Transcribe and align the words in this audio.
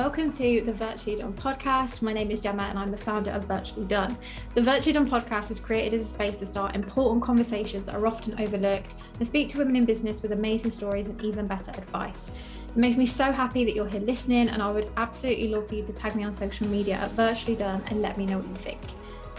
Welcome 0.00 0.32
to 0.32 0.62
the 0.62 0.72
Virtually 0.72 1.16
Done 1.16 1.34
podcast. 1.34 2.00
My 2.00 2.14
name 2.14 2.30
is 2.30 2.40
Gemma 2.40 2.62
and 2.62 2.78
I'm 2.78 2.90
the 2.90 2.96
founder 2.96 3.32
of 3.32 3.44
Virtually 3.44 3.84
Done. 3.84 4.16
The 4.54 4.62
Virtually 4.62 4.94
Done 4.94 5.06
podcast 5.06 5.50
is 5.50 5.60
created 5.60 6.00
as 6.00 6.06
a 6.06 6.08
space 6.08 6.38
to 6.38 6.46
start 6.46 6.74
important 6.74 7.22
conversations 7.22 7.84
that 7.84 7.94
are 7.94 8.06
often 8.06 8.40
overlooked 8.40 8.94
and 9.18 9.28
speak 9.28 9.50
to 9.50 9.58
women 9.58 9.76
in 9.76 9.84
business 9.84 10.22
with 10.22 10.32
amazing 10.32 10.70
stories 10.70 11.06
and 11.06 11.22
even 11.22 11.46
better 11.46 11.70
advice. 11.72 12.30
It 12.70 12.78
makes 12.78 12.96
me 12.96 13.04
so 13.04 13.30
happy 13.30 13.62
that 13.66 13.74
you're 13.74 13.86
here 13.86 14.00
listening, 14.00 14.48
and 14.48 14.62
I 14.62 14.70
would 14.70 14.90
absolutely 14.96 15.48
love 15.48 15.68
for 15.68 15.74
you 15.74 15.84
to 15.84 15.92
tag 15.92 16.16
me 16.16 16.24
on 16.24 16.32
social 16.32 16.66
media 16.66 16.94
at 16.94 17.10
Virtually 17.10 17.54
Done 17.54 17.82
and 17.88 18.00
let 18.00 18.16
me 18.16 18.24
know 18.24 18.38
what 18.38 18.48
you 18.48 18.54
think. 18.54 18.80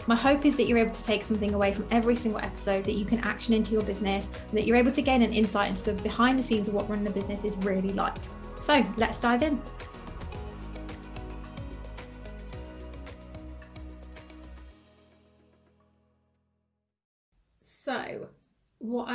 My 0.06 0.16
hope 0.16 0.46
is 0.46 0.56
that 0.58 0.68
you're 0.68 0.78
able 0.78 0.94
to 0.94 1.04
take 1.04 1.24
something 1.24 1.56
away 1.56 1.74
from 1.74 1.88
every 1.90 2.16
single 2.16 2.40
episode 2.40 2.86
that 2.86 2.94
you 2.94 3.06
can 3.06 3.18
action 3.22 3.56
into 3.56 3.72
your 3.72 3.82
business 3.82 4.28
and 4.28 4.60
that 4.60 4.68
you're 4.68 4.78
able 4.78 4.92
to 4.92 5.02
gain 5.02 5.24
an 5.24 5.34
insight 5.34 5.72
into 5.72 5.86
the 5.86 5.94
behind 6.04 6.38
the 6.38 6.44
scenes 6.44 6.68
of 6.68 6.76
what 6.76 6.88
running 6.88 7.08
a 7.08 7.12
business 7.12 7.44
is 7.46 7.58
really 7.58 7.94
like. 7.94 8.18
So 8.62 8.86
let's 8.98 9.18
dive 9.18 9.42
in. 9.42 9.60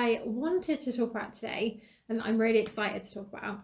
I 0.07 0.21
wanted 0.25 0.81
to 0.83 0.93
talk 0.93 1.11
about 1.11 1.35
today, 1.35 1.81
and 2.09 2.23
I'm 2.23 2.39
really 2.39 2.61
excited 2.61 3.05
to 3.05 3.15
talk 3.15 3.29
about, 3.33 3.61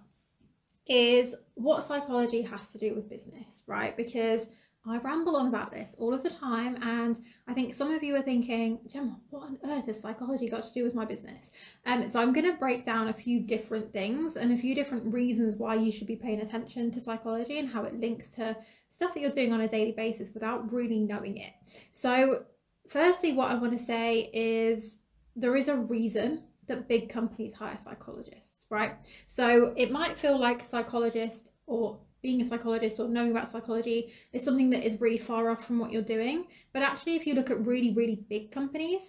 is 0.88 1.37
what 1.55 1.87
psychology 1.87 2.42
has 2.42 2.66
to 2.73 2.78
do 2.78 2.95
with 2.96 3.08
business, 3.08 3.62
right? 3.69 3.97
Because 3.97 4.48
I 4.84 4.98
ramble 4.98 5.36
on 5.36 5.47
about 5.47 5.70
this 5.70 5.94
all 5.98 6.12
of 6.12 6.25
the 6.25 6.30
time, 6.30 6.83
and 6.83 7.22
I 7.47 7.55
think 7.55 7.77
some 7.77 7.92
of 7.92 8.02
you 8.02 8.17
are 8.17 8.22
thinking, 8.22 8.80
Gemma, 8.92 9.20
what 9.30 9.44
on 9.44 9.58
earth 9.64 9.86
has 9.86 10.00
psychology 10.00 10.48
got 10.48 10.64
to 10.64 10.75
do 10.75 10.83
with 10.83 10.97
my 10.97 11.05
business? 11.05 11.44
Um, 11.86 12.11
so 12.11 12.19
I'm 12.19 12.33
going 12.33 12.50
to 12.50 12.58
break 12.58 12.84
down 12.84 13.06
a 13.06 13.14
few 13.14 13.39
different 13.39 13.92
things 13.92 14.34
and 14.34 14.52
a 14.52 14.56
few 14.56 14.74
different 14.74 15.14
reasons 15.14 15.55
why 15.56 15.77
you 15.77 15.92
should 15.92 16.08
be 16.08 16.17
paying 16.17 16.41
attention 16.41 16.91
to 16.91 17.00
psychology 17.00 17.61
and 17.61 17.69
how 17.69 17.84
it 17.84 18.00
links 18.00 18.27
to 18.34 18.56
stuff 18.92 19.14
that 19.14 19.20
you're 19.20 19.30
doing 19.30 19.52
on 19.52 19.61
a 19.61 19.69
daily 19.69 19.92
basis 19.92 20.34
without 20.34 20.72
really 20.72 20.98
knowing 20.98 21.36
it. 21.36 21.52
So, 21.92 22.42
firstly, 22.89 23.33
what 23.33 23.52
I 23.52 23.55
want 23.55 23.78
to 23.78 23.86
say 23.86 24.28
is 24.33 24.97
there 25.36 25.56
is 25.56 25.69
a 25.69 25.77
reason 25.77 26.42
that 26.69 26.88
big 26.88 27.08
companies 27.08 27.55
hire 27.55 27.78
psychologists, 27.83 28.66
right? 28.70 28.94
So 29.27 29.72
it 29.77 29.91
might 29.91 30.19
feel 30.19 30.39
like 30.39 30.69
psychologists 30.69 31.50
or 31.66 31.98
being 32.22 32.41
a 32.41 32.48
psychologist 32.48 33.00
or 33.00 33.08
knowing 33.08 33.33
about 33.33 33.50
psychology 33.50 34.12
is 34.33 34.44
something 34.44 34.70
that 34.70 34.86
is 34.86 35.00
really 35.00 35.19
far 35.19 35.50
off 35.50 35.64
from 35.66 35.78
what 35.78 35.91
you're 35.91 36.02
doing. 36.02 36.44
But 36.72 36.83
actually, 36.83 37.16
if 37.16 37.27
you 37.27 37.34
look 37.34 37.50
at 37.50 37.66
really, 37.66 37.92
really 37.92 38.24
big 38.28 38.52
companies, 38.52 39.00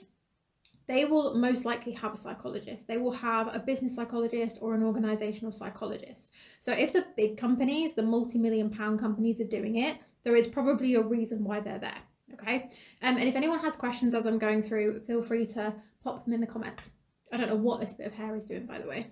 they 0.87 1.05
will 1.05 1.35
most 1.35 1.63
likely 1.63 1.93
have 1.93 2.15
a 2.15 2.21
psychologist. 2.21 2.87
They 2.87 2.97
will 2.97 3.11
have 3.11 3.47
a 3.53 3.59
business 3.59 3.95
psychologist 3.95 4.57
or 4.59 4.73
an 4.73 4.83
organizational 4.83 5.51
psychologist. 5.51 6.29
So 6.61 6.71
if 6.71 6.91
the 6.91 7.05
big 7.15 7.37
companies, 7.37 7.93
the 7.95 8.01
multi 8.01 8.37
million 8.37 8.69
pound 8.69 8.99
companies 8.99 9.39
are 9.39 9.45
doing 9.45 9.77
it, 9.77 9.97
there 10.23 10.35
is 10.35 10.47
probably 10.47 10.95
a 10.95 11.01
reason 11.01 11.43
why 11.43 11.59
they're 11.59 11.79
there. 11.79 12.01
Okay. 12.33 12.69
Um, 13.01 13.17
and 13.17 13.29
if 13.29 13.35
anyone 13.35 13.59
has 13.59 13.75
questions 13.75 14.13
as 14.13 14.25
I'm 14.25 14.39
going 14.39 14.63
through, 14.63 15.01
feel 15.05 15.21
free 15.21 15.45
to 15.47 15.73
pop 16.03 16.25
them 16.25 16.33
in 16.33 16.41
the 16.41 16.47
comments. 16.47 16.83
I 17.31 17.37
don't 17.37 17.49
know 17.49 17.55
what 17.55 17.81
this 17.81 17.93
bit 17.93 18.07
of 18.07 18.13
hair 18.13 18.35
is 18.35 18.43
doing, 18.43 18.65
by 18.65 18.79
the 18.79 18.87
way. 18.87 19.07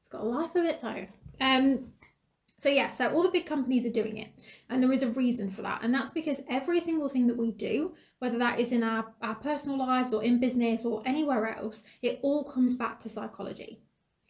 It's 0.00 0.08
got 0.08 0.22
a 0.22 0.24
life 0.24 0.54
of 0.54 0.64
its 0.64 0.84
own. 0.84 1.08
Um, 1.40 1.92
so 2.58 2.70
yeah, 2.70 2.96
so 2.96 3.10
all 3.10 3.22
the 3.22 3.30
big 3.30 3.44
companies 3.44 3.84
are 3.84 3.90
doing 3.90 4.16
it, 4.16 4.28
and 4.70 4.82
there 4.82 4.92
is 4.92 5.02
a 5.02 5.08
reason 5.08 5.50
for 5.50 5.60
that, 5.62 5.80
and 5.82 5.92
that's 5.92 6.10
because 6.12 6.38
every 6.48 6.80
single 6.80 7.08
thing 7.08 7.26
that 7.26 7.36
we 7.36 7.50
do, 7.50 7.94
whether 8.18 8.38
that 8.38 8.58
is 8.58 8.72
in 8.72 8.82
our, 8.82 9.12
our 9.20 9.34
personal 9.34 9.76
lives 9.76 10.14
or 10.14 10.22
in 10.22 10.40
business 10.40 10.84
or 10.84 11.02
anywhere 11.04 11.54
else, 11.54 11.82
it 12.00 12.18
all 12.22 12.44
comes 12.44 12.74
back 12.74 13.02
to 13.02 13.10
psychology. 13.10 13.80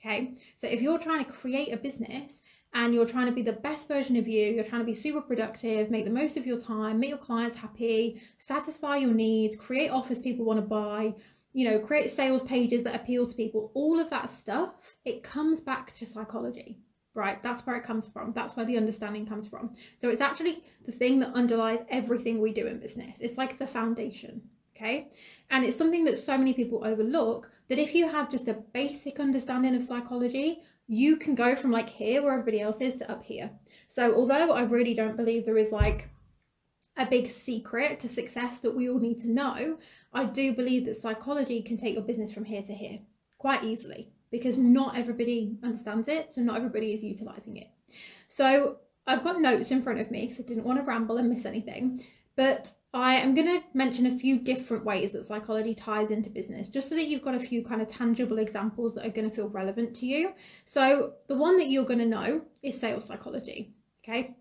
Okay, 0.00 0.34
so 0.60 0.66
if 0.66 0.82
you're 0.82 0.98
trying 0.98 1.24
to 1.24 1.30
create 1.30 1.72
a 1.72 1.76
business 1.76 2.32
and 2.74 2.92
you're 2.92 3.06
trying 3.06 3.26
to 3.26 3.32
be 3.32 3.42
the 3.42 3.52
best 3.52 3.88
version 3.88 4.16
of 4.16 4.26
you, 4.28 4.52
you're 4.52 4.64
trying 4.64 4.84
to 4.84 4.92
be 4.92 5.00
super 5.00 5.20
productive, 5.20 5.90
make 5.90 6.04
the 6.04 6.10
most 6.10 6.36
of 6.36 6.46
your 6.46 6.60
time, 6.60 6.98
make 7.00 7.10
your 7.10 7.18
clients 7.18 7.56
happy, 7.56 8.20
satisfy 8.46 8.96
your 8.96 9.14
needs, 9.14 9.56
create 9.56 9.88
offers 9.88 10.18
people 10.18 10.44
want 10.44 10.58
to 10.58 10.66
buy, 10.66 11.14
you 11.56 11.66
know, 11.66 11.78
create 11.78 12.14
sales 12.14 12.42
pages 12.42 12.84
that 12.84 12.94
appeal 12.94 13.26
to 13.26 13.34
people, 13.34 13.70
all 13.72 13.98
of 13.98 14.10
that 14.10 14.28
stuff, 14.36 14.74
it 15.06 15.22
comes 15.22 15.58
back 15.58 15.94
to 15.96 16.04
psychology, 16.04 16.78
right? 17.14 17.42
That's 17.42 17.64
where 17.64 17.76
it 17.76 17.82
comes 17.82 18.08
from. 18.08 18.34
That's 18.34 18.54
where 18.54 18.66
the 18.66 18.76
understanding 18.76 19.26
comes 19.26 19.48
from. 19.48 19.74
So 19.98 20.10
it's 20.10 20.20
actually 20.20 20.62
the 20.84 20.92
thing 20.92 21.18
that 21.20 21.32
underlies 21.32 21.78
everything 21.88 22.42
we 22.42 22.52
do 22.52 22.66
in 22.66 22.78
business. 22.78 23.16
It's 23.20 23.38
like 23.38 23.58
the 23.58 23.66
foundation, 23.66 24.42
okay? 24.76 25.08
And 25.48 25.64
it's 25.64 25.78
something 25.78 26.04
that 26.04 26.26
so 26.26 26.36
many 26.36 26.52
people 26.52 26.84
overlook 26.84 27.50
that 27.70 27.78
if 27.78 27.94
you 27.94 28.06
have 28.06 28.30
just 28.30 28.48
a 28.48 28.62
basic 28.74 29.18
understanding 29.18 29.74
of 29.74 29.82
psychology, 29.82 30.58
you 30.88 31.16
can 31.16 31.34
go 31.34 31.56
from 31.56 31.70
like 31.70 31.88
here 31.88 32.20
where 32.20 32.32
everybody 32.32 32.60
else 32.60 32.82
is 32.82 32.98
to 32.98 33.10
up 33.10 33.24
here. 33.24 33.50
So 33.94 34.14
although 34.14 34.52
I 34.52 34.60
really 34.64 34.92
don't 34.92 35.16
believe 35.16 35.46
there 35.46 35.56
is 35.56 35.72
like 35.72 36.10
a 36.96 37.06
big 37.06 37.34
secret 37.44 38.00
to 38.00 38.08
success 38.08 38.58
that 38.58 38.74
we 38.74 38.88
all 38.88 38.98
need 38.98 39.20
to 39.20 39.30
know, 39.30 39.78
I 40.12 40.24
do 40.24 40.54
believe 40.54 40.86
that 40.86 41.00
psychology 41.00 41.62
can 41.62 41.76
take 41.76 41.94
your 41.94 42.02
business 42.02 42.32
from 42.32 42.44
here 42.44 42.62
to 42.62 42.72
here 42.72 43.00
quite 43.38 43.64
easily 43.64 44.12
because 44.30 44.56
not 44.56 44.96
everybody 44.96 45.56
understands 45.62 46.08
it, 46.08 46.34
so 46.34 46.40
not 46.40 46.56
everybody 46.56 46.92
is 46.92 47.02
utilizing 47.02 47.58
it. 47.58 47.68
So 48.28 48.76
I've 49.06 49.22
got 49.22 49.40
notes 49.40 49.70
in 49.70 49.82
front 49.82 50.00
of 50.00 50.10
me 50.10 50.26
because 50.26 50.44
I 50.44 50.48
didn't 50.48 50.64
want 50.64 50.78
to 50.78 50.84
ramble 50.84 51.18
and 51.18 51.28
miss 51.28 51.44
anything, 51.44 52.04
but 52.34 52.72
I 52.92 53.16
am 53.16 53.34
going 53.34 53.46
to 53.46 53.62
mention 53.74 54.06
a 54.06 54.18
few 54.18 54.38
different 54.38 54.84
ways 54.84 55.12
that 55.12 55.28
psychology 55.28 55.74
ties 55.74 56.10
into 56.10 56.30
business, 56.30 56.68
just 56.68 56.88
so 56.88 56.94
that 56.94 57.06
you've 57.06 57.22
got 57.22 57.34
a 57.34 57.40
few 57.40 57.62
kind 57.62 57.82
of 57.82 57.90
tangible 57.90 58.38
examples 58.38 58.94
that 58.94 59.04
are 59.04 59.10
going 59.10 59.28
to 59.28 59.36
feel 59.36 59.48
relevant 59.48 59.94
to 59.96 60.06
you. 60.06 60.32
So, 60.64 61.12
the 61.28 61.36
one 61.36 61.58
that 61.58 61.68
you're 61.68 61.84
going 61.84 61.98
to 61.98 62.06
know 62.06 62.40
is 62.62 62.80
sales 62.80 63.04
psychology. 63.04 63.74
Okay, 64.02 64.36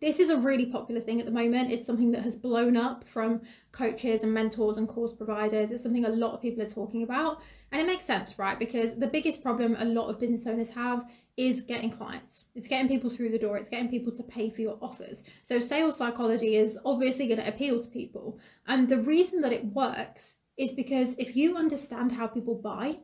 this 0.00 0.20
is 0.20 0.30
a 0.30 0.36
really 0.36 0.66
popular 0.66 1.00
thing 1.00 1.18
at 1.18 1.26
the 1.26 1.32
moment. 1.32 1.72
It's 1.72 1.86
something 1.86 2.12
that 2.12 2.22
has 2.22 2.36
blown 2.36 2.76
up 2.76 3.04
from 3.08 3.40
coaches 3.72 4.22
and 4.22 4.32
mentors 4.32 4.76
and 4.76 4.88
course 4.88 5.12
providers. 5.12 5.72
It's 5.72 5.82
something 5.82 6.04
a 6.04 6.08
lot 6.10 6.34
of 6.34 6.40
people 6.40 6.62
are 6.62 6.70
talking 6.70 7.02
about. 7.02 7.40
And 7.72 7.80
it 7.80 7.86
makes 7.86 8.06
sense, 8.06 8.38
right? 8.38 8.58
Because 8.58 8.96
the 8.96 9.08
biggest 9.08 9.42
problem 9.42 9.76
a 9.78 9.84
lot 9.84 10.08
of 10.08 10.20
business 10.20 10.46
owners 10.46 10.68
have 10.70 11.04
is 11.36 11.62
getting 11.62 11.90
clients. 11.90 12.44
It's 12.54 12.68
getting 12.68 12.88
people 12.88 13.10
through 13.10 13.30
the 13.30 13.38
door. 13.38 13.56
It's 13.56 13.68
getting 13.68 13.88
people 13.88 14.12
to 14.12 14.22
pay 14.22 14.50
for 14.50 14.60
your 14.60 14.78
offers. 14.80 15.22
So 15.48 15.58
sales 15.58 15.96
psychology 15.98 16.56
is 16.56 16.78
obviously 16.84 17.26
going 17.26 17.40
to 17.40 17.48
appeal 17.48 17.82
to 17.82 17.88
people. 17.88 18.38
And 18.66 18.88
the 18.88 18.98
reason 18.98 19.40
that 19.40 19.52
it 19.52 19.64
works 19.66 20.22
is 20.56 20.72
because 20.72 21.14
if 21.18 21.36
you 21.36 21.56
understand 21.56 22.12
how 22.12 22.26
people 22.26 22.54
buy, 22.54 22.98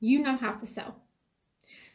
you 0.00 0.20
know 0.20 0.36
how 0.36 0.52
to 0.52 0.66
sell. 0.66 1.03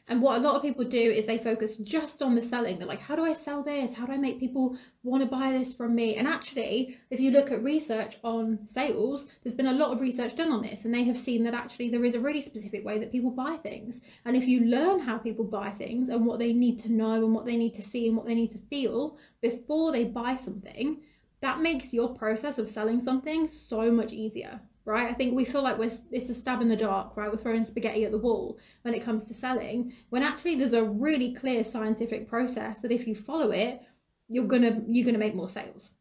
And 0.08 0.22
what 0.22 0.38
a 0.38 0.42
lot 0.42 0.56
of 0.56 0.64
people 0.64 0.86
do 0.86 0.98
is 0.98 1.26
they 1.26 1.38
focus 1.38 1.78
just 1.84 2.24
on 2.24 2.34
the 2.34 2.42
selling. 2.42 2.80
They're 2.80 2.88
like, 2.88 3.02
how 3.02 3.16
do 3.16 3.24
I 3.24 3.34
sell 3.34 3.62
this? 3.62 3.94
How 3.94 4.08
do 4.08 4.14
I 4.14 4.18
make 4.18 4.40
people 4.40 4.76
want 5.04 5.22
to 5.22 5.30
buy 5.30 5.52
this 5.52 5.74
from 5.74 5.94
me? 5.94 6.16
And 6.16 6.28
actually, 6.28 6.98
if 7.12 7.20
you 7.20 7.30
look 7.30 7.52
at 7.52 7.64
research 7.64 8.18
on 8.24 8.68
sales, 8.74 9.28
there's 9.44 9.56
been 9.56 9.68
a 9.68 9.74
lot 9.74 9.92
of 9.92 10.02
research 10.02 10.36
done 10.36 10.52
on 10.52 10.64
this, 10.64 10.86
and 10.86 10.94
they 10.94 11.04
have 11.04 11.18
seen 11.18 11.44
that 11.44 11.54
actually 11.54 11.90
there 11.90 12.06
is 12.06 12.16
a 12.16 12.20
really 12.20 12.42
specific 12.42 12.84
way 12.84 12.98
that 12.98 13.12
people 13.12 13.30
buy 13.30 13.58
things. 13.58 14.02
And 14.26 14.36
if 14.36 14.46
you 14.46 14.62
learn 14.62 15.00
how 15.00 15.20
people 15.20 15.46
buy 15.46 15.72
things 15.72 16.10
and 16.10 16.26
what 16.26 16.40
they 16.40 16.54
need 16.54 16.82
to 16.84 16.92
know 16.92 17.24
and 17.24 17.34
what 17.34 17.46
they 17.46 17.58
need 17.58 17.76
to 17.76 17.84
see 17.84 18.08
and 18.08 18.18
what 18.18 18.26
they 18.26 18.36
need 18.36 18.52
to 18.54 18.60
feel 18.70 19.18
before 19.42 19.92
they 19.92 20.06
buy 20.06 20.38
something, 20.44 21.02
that 21.42 21.62
makes 21.62 21.94
your 21.94 22.16
process 22.16 22.58
of 22.58 22.70
selling 22.70 23.04
something 23.04 23.50
so 23.68 23.92
much 23.92 24.12
easier 24.12 24.60
right? 24.90 25.10
I 25.10 25.14
think 25.14 25.36
we 25.36 25.46
feel 25.46 25.62
like 25.62 25.78
we're 25.78 25.92
it's 26.12 26.30
a 26.32 26.34
stab 26.34 26.62
in 26.62 26.68
the 26.68 26.76
dark, 26.76 27.16
right? 27.16 27.32
We're 27.32 27.38
throwing 27.38 27.64
spaghetti 27.64 28.06
at 28.06 28.12
the 28.12 28.18
wall 28.18 28.58
when 28.82 28.96
it 28.96 29.06
comes 29.06 29.24
to 29.26 29.34
selling, 29.36 29.94
when 30.10 30.24
actually 30.24 30.56
there's 30.56 30.74
a 30.74 30.84
really 30.84 31.34
clear 31.36 31.64
scientific 31.64 32.28
process 32.28 32.78
that 32.82 32.92
if 32.92 33.08
you 33.08 33.14
follow 33.14 33.52
it, 33.52 33.82
you're 34.28 34.48
gonna 34.48 34.82
you're 34.88 35.06
gonna 35.06 35.20
make 35.20 35.36
more 35.36 35.48
sales. 35.48 35.92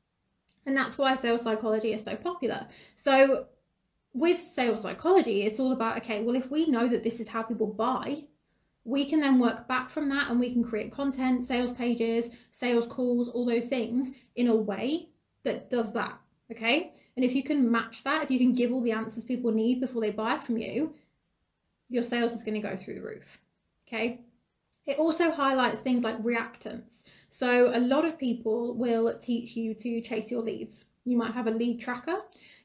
And 0.65 0.77
that's 0.77 0.97
why 0.97 1.17
sales 1.17 1.43
psychology 1.43 1.93
is 1.93 2.03
so 2.03 2.17
popular. 2.17 2.67
So 2.97 3.47
with 4.15 4.41
sales 4.55 4.83
psychology, 4.83 5.43
it's 5.43 5.61
all 5.61 5.73
about 5.73 5.99
okay, 5.99 6.23
well, 6.23 6.35
if 6.35 6.51
we 6.51 6.67
know 6.67 6.89
that 6.89 7.05
this 7.05 7.21
is 7.21 7.29
how 7.29 7.43
people 7.43 7.67
buy, 7.67 8.25
we 8.85 9.05
can 9.05 9.21
then 9.21 9.39
work 9.39 9.69
back 9.69 9.91
from 9.91 10.09
that 10.09 10.31
and 10.31 10.41
we 10.41 10.51
can 10.51 10.65
create 10.65 10.93
content, 10.93 11.47
sales 11.47 11.73
pages, 11.73 12.25
sales 12.59 12.87
calls, 12.89 13.29
all 13.29 13.45
those 13.45 13.67
things 13.67 14.09
in 14.37 14.49
a 14.49 14.57
way 14.57 15.11
that 15.45 15.71
does 15.71 15.93
that 15.93 16.19
Okay. 16.51 16.93
And 17.17 17.25
if 17.25 17.35
you 17.35 17.43
can 17.43 17.71
match 17.71 18.05
that, 18.05 18.23
if 18.23 18.31
you 18.31 18.39
can 18.39 18.55
give 18.55 18.73
all 18.73 18.81
the 18.81 18.93
answers 18.93 19.25
people 19.25 19.51
need 19.51 19.81
before 19.81 20.01
they 20.01 20.11
buy 20.11 20.39
from 20.39 20.57
you, 20.57 20.95
your 21.89 22.05
sales 22.05 22.33
is 22.33 22.43
going 22.43 22.61
to 22.61 22.69
go 22.69 22.77
through 22.77 22.95
the 22.95 23.03
roof. 23.03 23.39
Okay. 23.87 24.21
It 24.87 24.99
also 24.99 25.31
highlights 25.31 25.81
things 25.81 26.05
like 26.05 26.23
reactance. 26.23 26.91
So 27.31 27.71
a 27.75 27.81
lot 27.81 28.05
of 28.05 28.19
people 28.19 28.75
will 28.75 29.19
teach 29.19 29.57
you 29.57 29.75
to 29.75 30.01
chase 30.01 30.31
your 30.31 30.43
leads. 30.43 30.87
You 31.05 31.17
might 31.17 31.35
have 31.35 31.47
a 31.47 31.51
lead 31.51 31.81
tracker. 31.81 32.17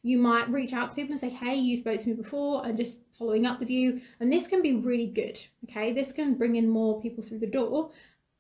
You 0.04 0.18
might 0.18 0.50
reach 0.50 0.74
out 0.74 0.90
to 0.90 0.96
people 0.96 1.14
and 1.14 1.22
say, 1.22 1.30
hey, 1.30 1.56
you 1.56 1.78
spoke 1.78 2.02
to 2.02 2.08
me 2.08 2.14
before 2.14 2.66
and 2.66 2.78
just 2.78 3.00
following 3.18 3.46
up 3.46 3.60
with 3.60 3.70
you. 3.70 4.02
And 4.20 4.32
this 4.32 4.48
can 4.48 4.62
be 4.62 4.76
really 4.76 5.08
good. 5.08 5.40
Okay. 5.66 5.92
This 5.92 6.12
can 6.12 6.36
bring 6.36 6.56
in 6.56 6.70
more 6.70 7.02
people 7.02 7.24
through 7.24 7.40
the 7.40 7.48
door, 7.48 7.92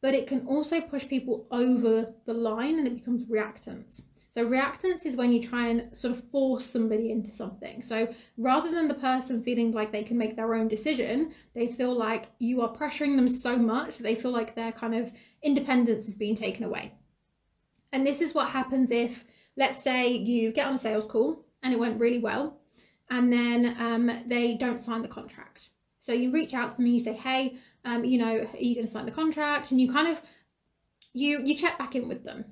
but 0.01 0.13
it 0.13 0.28
can 0.28 0.46
also 0.48 0.80
push 0.80 1.07
people 1.07 1.48
over 1.51 2.13
the 2.25 2.34
line 2.34 2.80
and 2.80 2.88
it 2.88 2.96
becomes 2.96 3.24
reactance. 3.24 4.01
So 4.34 4.44
reactance 4.44 5.06
is 5.06 5.16
when 5.16 5.32
you 5.32 5.48
try 5.48 5.68
and 5.68 5.96
sort 5.96 6.12
of 6.12 6.24
force 6.32 6.66
somebody 6.66 7.12
into 7.12 7.32
something. 7.36 7.84
So 7.84 8.08
rather 8.38 8.72
than 8.72 8.88
the 8.88 8.96
person 8.96 9.44
feeling 9.44 9.72
like 9.72 9.92
they 9.92 10.04
can 10.04 10.18
make 10.18 10.36
their 10.36 10.56
own 10.56 10.68
decision, 10.68 11.34
they 11.54 11.68
feel 11.68 11.96
like 11.96 12.30
you 12.40 12.62
are 12.62 12.76
pressuring 12.76 13.16
them 13.16 13.40
so 13.40 13.56
much 13.58 14.00
they 14.00 14.16
feel 14.16 14.32
like 14.32 14.56
their 14.56 14.72
kind 14.72 14.96
of 14.96 15.12
independence 15.44 16.08
is 16.08 16.16
being 16.16 16.36
taken 16.36 16.64
away. 16.64 16.94
And 17.92 18.08
this 18.08 18.22
is 18.22 18.34
what 18.34 18.50
happens 18.50 18.90
if, 18.90 19.24
let's 19.56 19.84
say, 19.84 20.10
you 20.10 20.52
get 20.52 20.66
on 20.66 20.76
a 20.76 20.80
sales 20.80 21.06
call 21.06 21.46
and 21.62 21.72
it 21.72 21.80
went 21.80 22.00
really 22.00 22.20
well, 22.20 22.58
and 23.12 23.32
then 23.32 23.76
um, 23.80 24.24
they 24.26 24.56
don't 24.56 24.84
sign 24.84 25.04
the 25.04 25.08
contract. 25.08 25.70
So 26.00 26.12
you 26.12 26.32
reach 26.32 26.56
out 26.56 26.72
to 26.72 26.78
them 26.78 26.88
and 26.88 26.96
you 26.96 27.04
say, 27.04 27.14
hey, 27.14 27.58
um, 27.86 28.04
you 28.04 28.18
know, 28.18 28.40
are 28.40 28.58
you 28.58 28.74
going 28.74 28.88
to 28.88 28.92
sign 28.92 29.06
the 29.06 29.12
contract? 29.12 29.70
And 29.70 29.80
you 29.80 29.92
kind 29.92 30.08
of 30.08 30.22
you 31.14 31.42
you 31.44 31.56
check 31.56 31.78
back 31.78 31.96
in 31.96 32.08
with 32.10 32.24
them 32.24 32.46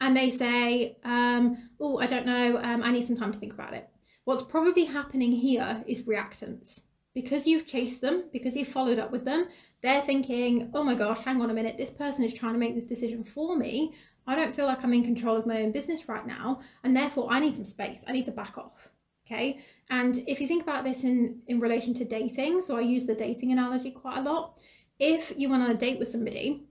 and 0.00 0.16
they 0.16 0.30
say, 0.30 0.96
um, 1.04 1.68
oh, 1.80 1.98
I 1.98 2.06
don't 2.06 2.26
know, 2.26 2.58
um, 2.62 2.82
I 2.82 2.90
need 2.90 3.06
some 3.06 3.16
time 3.16 3.32
to 3.32 3.38
think 3.38 3.52
about 3.52 3.74
it. 3.74 3.88
What's 4.24 4.42
probably 4.42 4.84
happening 4.84 5.32
here 5.32 5.82
is 5.86 6.02
reactance. 6.02 6.80
Because 7.12 7.46
you've 7.46 7.66
chased 7.66 8.00
them, 8.00 8.24
because 8.32 8.54
you've 8.54 8.68
followed 8.68 9.00
up 9.00 9.10
with 9.10 9.24
them, 9.24 9.48
they're 9.82 10.02
thinking, 10.02 10.70
oh 10.74 10.84
my 10.84 10.94
gosh, 10.94 11.18
hang 11.18 11.42
on 11.42 11.50
a 11.50 11.54
minute, 11.54 11.76
this 11.76 11.90
person 11.90 12.22
is 12.22 12.32
trying 12.32 12.52
to 12.52 12.58
make 12.58 12.76
this 12.76 12.84
decision 12.84 13.24
for 13.24 13.56
me. 13.56 13.94
I 14.26 14.36
don't 14.36 14.54
feel 14.54 14.66
like 14.66 14.84
I'm 14.84 14.94
in 14.94 15.02
control 15.02 15.36
of 15.36 15.46
my 15.46 15.62
own 15.62 15.72
business 15.72 16.08
right 16.08 16.26
now, 16.26 16.60
and 16.84 16.96
therefore 16.96 17.28
I 17.30 17.40
need 17.40 17.56
some 17.56 17.64
space. 17.64 18.00
I 18.06 18.12
need 18.12 18.26
to 18.26 18.30
back 18.30 18.56
off. 18.56 18.90
Okay. 19.26 19.60
And 19.90 20.22
if 20.26 20.40
you 20.40 20.48
think 20.48 20.62
about 20.62 20.84
this 20.84 21.02
in, 21.02 21.40
in 21.46 21.60
relation 21.60 21.94
to 21.94 22.04
dating, 22.04 22.62
so 22.66 22.76
I 22.76 22.80
use 22.80 23.06
the 23.06 23.14
dating 23.14 23.52
analogy 23.52 23.90
quite 23.90 24.18
a 24.18 24.22
lot. 24.22 24.54
If 24.98 25.32
you 25.36 25.48
went 25.48 25.62
on 25.62 25.70
a 25.70 25.74
date 25.74 25.98
with 25.98 26.12
somebody 26.12 26.66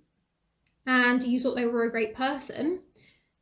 and 0.86 1.24
you 1.24 1.42
thought 1.42 1.56
they 1.56 1.66
were 1.66 1.84
a 1.84 1.92
great 1.92 2.16
person, 2.16 2.82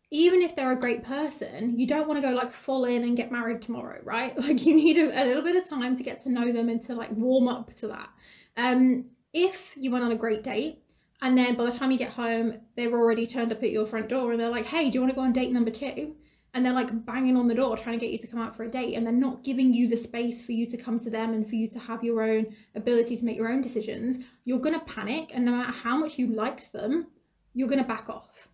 even 0.10 0.42
if 0.42 0.56
they're 0.56 0.72
a 0.72 0.80
great 0.80 1.04
person, 1.04 1.78
you 1.78 1.86
don't 1.86 2.08
want 2.08 2.18
to 2.18 2.28
go 2.28 2.34
like 2.34 2.54
full 2.54 2.86
in 2.86 3.04
and 3.04 3.18
get 3.18 3.32
married 3.32 3.62
tomorrow, 3.62 4.00
right? 4.04 4.38
Like 4.48 4.66
you 4.66 4.74
need 4.74 4.98
a, 4.98 5.24
a, 5.24 5.26
little 5.26 5.44
bit 5.44 5.56
of 5.56 5.68
time 5.68 5.98
to 5.98 6.04
get 6.04 6.24
to 6.24 6.30
know 6.30 6.52
them 6.52 6.70
and 6.70 6.86
to 6.88 6.96
like 6.96 7.12
warm 7.12 7.48
up 7.48 7.74
to 7.80 7.88
that. 7.88 8.10
Um, 8.56 9.06
if 9.34 9.76
you 9.76 9.92
went 9.92 10.06
on 10.06 10.12
a 10.12 10.16
great 10.16 10.44
date 10.44 10.82
and 11.22 11.38
then 11.38 11.56
by 11.56 11.66
the 11.66 11.78
time 11.78 11.92
you 11.92 11.98
get 11.98 12.12
home, 12.12 12.58
they've 12.76 12.94
already 12.94 13.28
turned 13.28 13.52
up 13.52 13.64
at 13.64 13.72
your 13.72 13.86
front 13.86 14.08
door 14.08 14.32
and 14.32 14.40
they're 14.40 14.50
like, 14.50 14.66
hey, 14.66 14.90
do 14.90 14.96
you 14.96 15.02
want 15.02 15.12
to 15.12 15.16
go 15.16 15.22
on 15.22 15.34
date 15.34 15.52
number 15.52 15.72
two? 15.72 16.16
And 16.54 16.66
they're 16.66 16.74
like 16.74 17.06
banging 17.06 17.36
on 17.36 17.50
the 17.50 17.54
door 17.54 17.78
trying 17.78 18.00
to 18.00 18.06
get 18.06 18.14
you 18.14 18.20
to 18.20 18.28
come 18.28 18.40
out 18.40 18.56
for 18.56 18.64
a 18.64 18.72
date 18.72 18.96
and 18.96 19.06
they're 19.06 19.14
not 19.14 19.44
giving 19.44 19.74
you 19.74 19.90
the 19.90 20.02
space 20.02 20.42
for 20.42 20.54
you 20.54 20.66
to 20.68 20.78
come 20.78 21.00
to 21.02 21.10
them 21.10 21.34
and 21.34 21.48
for 21.48 21.56
you 21.56 21.68
to 21.70 21.80
have 21.80 22.04
your 22.04 22.24
own 22.24 22.56
ability 22.76 23.18
to 23.18 23.26
make 23.26 23.36
your 23.36 23.50
own 23.50 23.62
decisions, 23.62 24.24
you're 24.46 24.60
going 24.60 24.80
to 24.80 24.86
panic. 24.86 25.32
And 25.34 25.44
no 25.44 25.52
matter 25.52 25.72
how 25.72 25.98
much 25.98 26.18
you 26.18 26.28
liked 26.28 26.72
them, 26.72 27.08
you're 27.54 27.68
going 27.68 27.82
to 27.82 27.88
back 27.88 28.08
off 28.08 28.48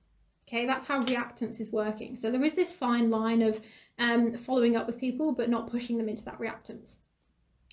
Okay, 0.54 0.68
that's 0.68 0.86
how 0.86 1.02
reactance 1.02 1.60
is 1.60 1.72
working. 1.72 2.16
So 2.16 2.30
there 2.30 2.44
is 2.44 2.54
this 2.54 2.72
fine 2.72 3.10
line 3.10 3.42
of 3.42 3.60
um, 3.98 4.38
following 4.38 4.76
up 4.76 4.86
with 4.86 5.00
people, 5.00 5.32
but 5.32 5.50
not 5.50 5.72
pushing 5.72 5.98
them 5.98 6.08
into 6.08 6.24
that 6.26 6.38
reactance. 6.38 6.98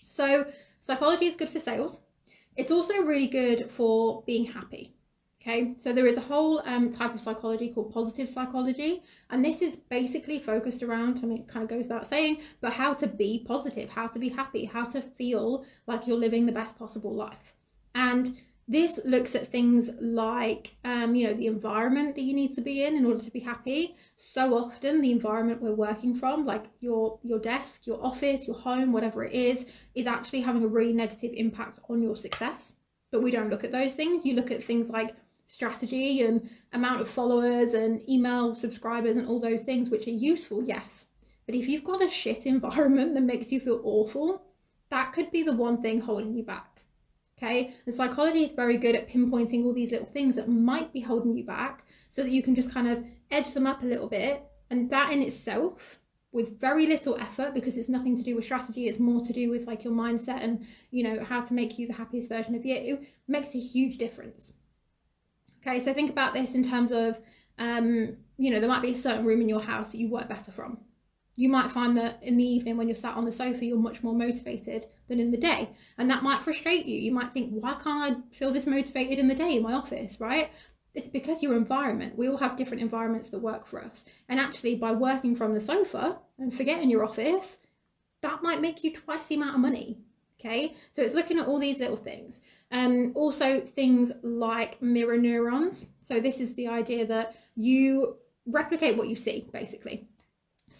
So 0.08 0.46
psychology 0.78 1.26
is 1.26 1.36
good 1.36 1.50
for 1.50 1.60
sales. 1.60 2.00
It's 2.56 2.70
also 2.70 2.94
really 3.02 3.26
good 3.26 3.70
for 3.70 4.22
being 4.26 4.46
happy. 4.46 4.94
Okay, 5.42 5.74
so 5.78 5.92
there 5.92 6.06
is 6.06 6.16
a 6.16 6.22
whole 6.22 6.62
um, 6.64 6.90
type 6.90 7.14
of 7.14 7.20
psychology 7.20 7.68
called 7.68 7.92
positive 7.92 8.30
psychology, 8.30 9.02
and 9.28 9.44
this 9.44 9.60
is 9.60 9.76
basically 9.76 10.38
focused 10.38 10.82
around, 10.82 11.18
I 11.18 11.26
mean, 11.26 11.38
it 11.38 11.48
kind 11.48 11.62
of 11.62 11.68
goes 11.68 11.82
without 11.82 12.08
saying, 12.08 12.40
but 12.62 12.72
how 12.72 12.94
to 12.94 13.06
be 13.06 13.44
positive, 13.46 13.90
how 13.90 14.06
to 14.06 14.18
be 14.18 14.30
happy, 14.30 14.64
how 14.64 14.84
to 14.86 15.02
feel 15.18 15.66
like 15.86 16.06
you're 16.06 16.16
living 16.16 16.46
the 16.46 16.52
best 16.52 16.78
possible 16.78 17.14
life. 17.14 17.54
And 17.94 18.38
this 18.70 19.00
looks 19.04 19.34
at 19.34 19.50
things 19.50 19.90
like, 20.00 20.76
um, 20.84 21.16
you 21.16 21.26
know, 21.26 21.34
the 21.34 21.48
environment 21.48 22.14
that 22.14 22.22
you 22.22 22.32
need 22.32 22.54
to 22.54 22.60
be 22.60 22.84
in 22.84 22.96
in 22.96 23.04
order 23.04 23.20
to 23.20 23.30
be 23.32 23.40
happy. 23.40 23.96
So 24.16 24.56
often, 24.56 25.00
the 25.00 25.10
environment 25.10 25.60
we're 25.60 25.74
working 25.74 26.14
from, 26.14 26.46
like 26.46 26.66
your 26.78 27.18
your 27.24 27.40
desk, 27.40 27.80
your 27.84 28.00
office, 28.00 28.46
your 28.46 28.56
home, 28.56 28.92
whatever 28.92 29.24
it 29.24 29.32
is, 29.32 29.66
is 29.96 30.06
actually 30.06 30.42
having 30.42 30.62
a 30.62 30.68
really 30.68 30.92
negative 30.92 31.32
impact 31.34 31.80
on 31.88 32.00
your 32.00 32.14
success. 32.14 32.60
But 33.10 33.24
we 33.24 33.32
don't 33.32 33.50
look 33.50 33.64
at 33.64 33.72
those 33.72 33.92
things. 33.92 34.24
You 34.24 34.34
look 34.34 34.52
at 34.52 34.62
things 34.62 34.88
like 34.88 35.16
strategy 35.48 36.22
and 36.22 36.48
amount 36.72 37.00
of 37.00 37.10
followers 37.10 37.74
and 37.74 38.08
email 38.08 38.54
subscribers 38.54 39.16
and 39.16 39.26
all 39.26 39.40
those 39.40 39.62
things, 39.62 39.90
which 39.90 40.06
are 40.06 40.10
useful, 40.10 40.62
yes. 40.62 41.06
But 41.44 41.56
if 41.56 41.66
you've 41.66 41.82
got 41.82 42.04
a 42.04 42.08
shit 42.08 42.46
environment 42.46 43.14
that 43.14 43.22
makes 43.22 43.50
you 43.50 43.58
feel 43.58 43.80
awful, 43.82 44.42
that 44.90 45.12
could 45.12 45.32
be 45.32 45.42
the 45.42 45.54
one 45.54 45.82
thing 45.82 46.00
holding 46.00 46.34
you 46.34 46.44
back. 46.44 46.69
Okay, 47.42 47.74
and 47.86 47.96
psychology 47.96 48.44
is 48.44 48.52
very 48.52 48.76
good 48.76 48.94
at 48.94 49.08
pinpointing 49.08 49.64
all 49.64 49.72
these 49.72 49.92
little 49.92 50.06
things 50.06 50.34
that 50.34 50.48
might 50.48 50.92
be 50.92 51.00
holding 51.00 51.34
you 51.34 51.44
back 51.44 51.86
so 52.10 52.22
that 52.22 52.30
you 52.30 52.42
can 52.42 52.54
just 52.54 52.70
kind 52.70 52.86
of 52.86 53.02
edge 53.30 53.54
them 53.54 53.66
up 53.66 53.82
a 53.82 53.86
little 53.86 54.08
bit. 54.08 54.42
And 54.68 54.90
that 54.90 55.10
in 55.10 55.22
itself, 55.22 56.00
with 56.32 56.60
very 56.60 56.86
little 56.86 57.16
effort, 57.18 57.54
because 57.54 57.76
it's 57.76 57.88
nothing 57.88 58.16
to 58.18 58.22
do 58.22 58.36
with 58.36 58.44
strategy, 58.44 58.88
it's 58.88 58.98
more 58.98 59.24
to 59.24 59.32
do 59.32 59.48
with 59.48 59.66
like 59.66 59.84
your 59.84 59.94
mindset 59.94 60.44
and 60.44 60.66
you 60.90 61.02
know 61.02 61.24
how 61.24 61.40
to 61.40 61.54
make 61.54 61.78
you 61.78 61.86
the 61.86 61.94
happiest 61.94 62.28
version 62.28 62.54
of 62.54 62.64
you, 62.66 63.06
makes 63.26 63.54
a 63.54 63.58
huge 63.58 63.96
difference. 63.96 64.52
Okay, 65.62 65.82
so 65.82 65.94
think 65.94 66.10
about 66.10 66.34
this 66.34 66.54
in 66.54 66.62
terms 66.62 66.92
of 66.92 67.20
um, 67.58 68.16
you 68.38 68.50
know, 68.50 68.60
there 68.60 68.68
might 68.68 68.82
be 68.82 68.94
a 68.94 69.00
certain 69.00 69.24
room 69.24 69.40
in 69.40 69.48
your 69.48 69.60
house 69.60 69.92
that 69.92 69.98
you 69.98 70.08
work 70.08 70.28
better 70.28 70.50
from 70.50 70.78
you 71.40 71.48
might 71.48 71.70
find 71.70 71.96
that 71.96 72.18
in 72.22 72.36
the 72.36 72.44
evening 72.44 72.76
when 72.76 72.86
you're 72.86 72.94
sat 72.94 73.16
on 73.16 73.24
the 73.24 73.32
sofa, 73.32 73.64
you're 73.64 73.78
much 73.78 74.02
more 74.02 74.12
motivated 74.12 74.84
than 75.08 75.18
in 75.18 75.30
the 75.30 75.38
day. 75.38 75.70
And 75.96 76.10
that 76.10 76.22
might 76.22 76.44
frustrate 76.44 76.84
you. 76.84 77.00
You 77.00 77.12
might 77.12 77.32
think, 77.32 77.48
why 77.48 77.78
can't 77.82 78.14
I 78.14 78.36
feel 78.36 78.52
this 78.52 78.66
motivated 78.66 79.18
in 79.18 79.26
the 79.26 79.34
day 79.34 79.56
in 79.56 79.62
my 79.62 79.72
office, 79.72 80.20
right? 80.20 80.50
It's 80.92 81.08
because 81.08 81.42
your 81.42 81.56
environment, 81.56 82.18
we 82.18 82.28
all 82.28 82.36
have 82.36 82.58
different 82.58 82.82
environments 82.82 83.30
that 83.30 83.38
work 83.38 83.66
for 83.66 83.82
us. 83.82 84.04
And 84.28 84.38
actually, 84.38 84.74
by 84.74 84.92
working 84.92 85.34
from 85.34 85.54
the 85.54 85.62
sofa 85.62 86.18
and 86.38 86.54
forgetting 86.54 86.90
your 86.90 87.06
office, 87.06 87.56
that 88.20 88.42
might 88.42 88.60
make 88.60 88.84
you 88.84 88.94
twice 88.94 89.24
the 89.26 89.36
amount 89.36 89.54
of 89.54 89.60
money. 89.62 89.96
Okay, 90.38 90.74
so 90.94 91.00
it's 91.00 91.14
looking 91.14 91.38
at 91.38 91.46
all 91.46 91.58
these 91.58 91.78
little 91.78 91.96
things. 91.96 92.42
Um, 92.70 93.12
also, 93.14 93.62
things 93.62 94.12
like 94.22 94.82
mirror 94.82 95.16
neurons. 95.16 95.86
So, 96.02 96.20
this 96.20 96.36
is 96.36 96.54
the 96.54 96.68
idea 96.68 97.06
that 97.06 97.34
you 97.56 98.16
replicate 98.44 98.98
what 98.98 99.08
you 99.08 99.16
see, 99.16 99.48
basically. 99.50 100.06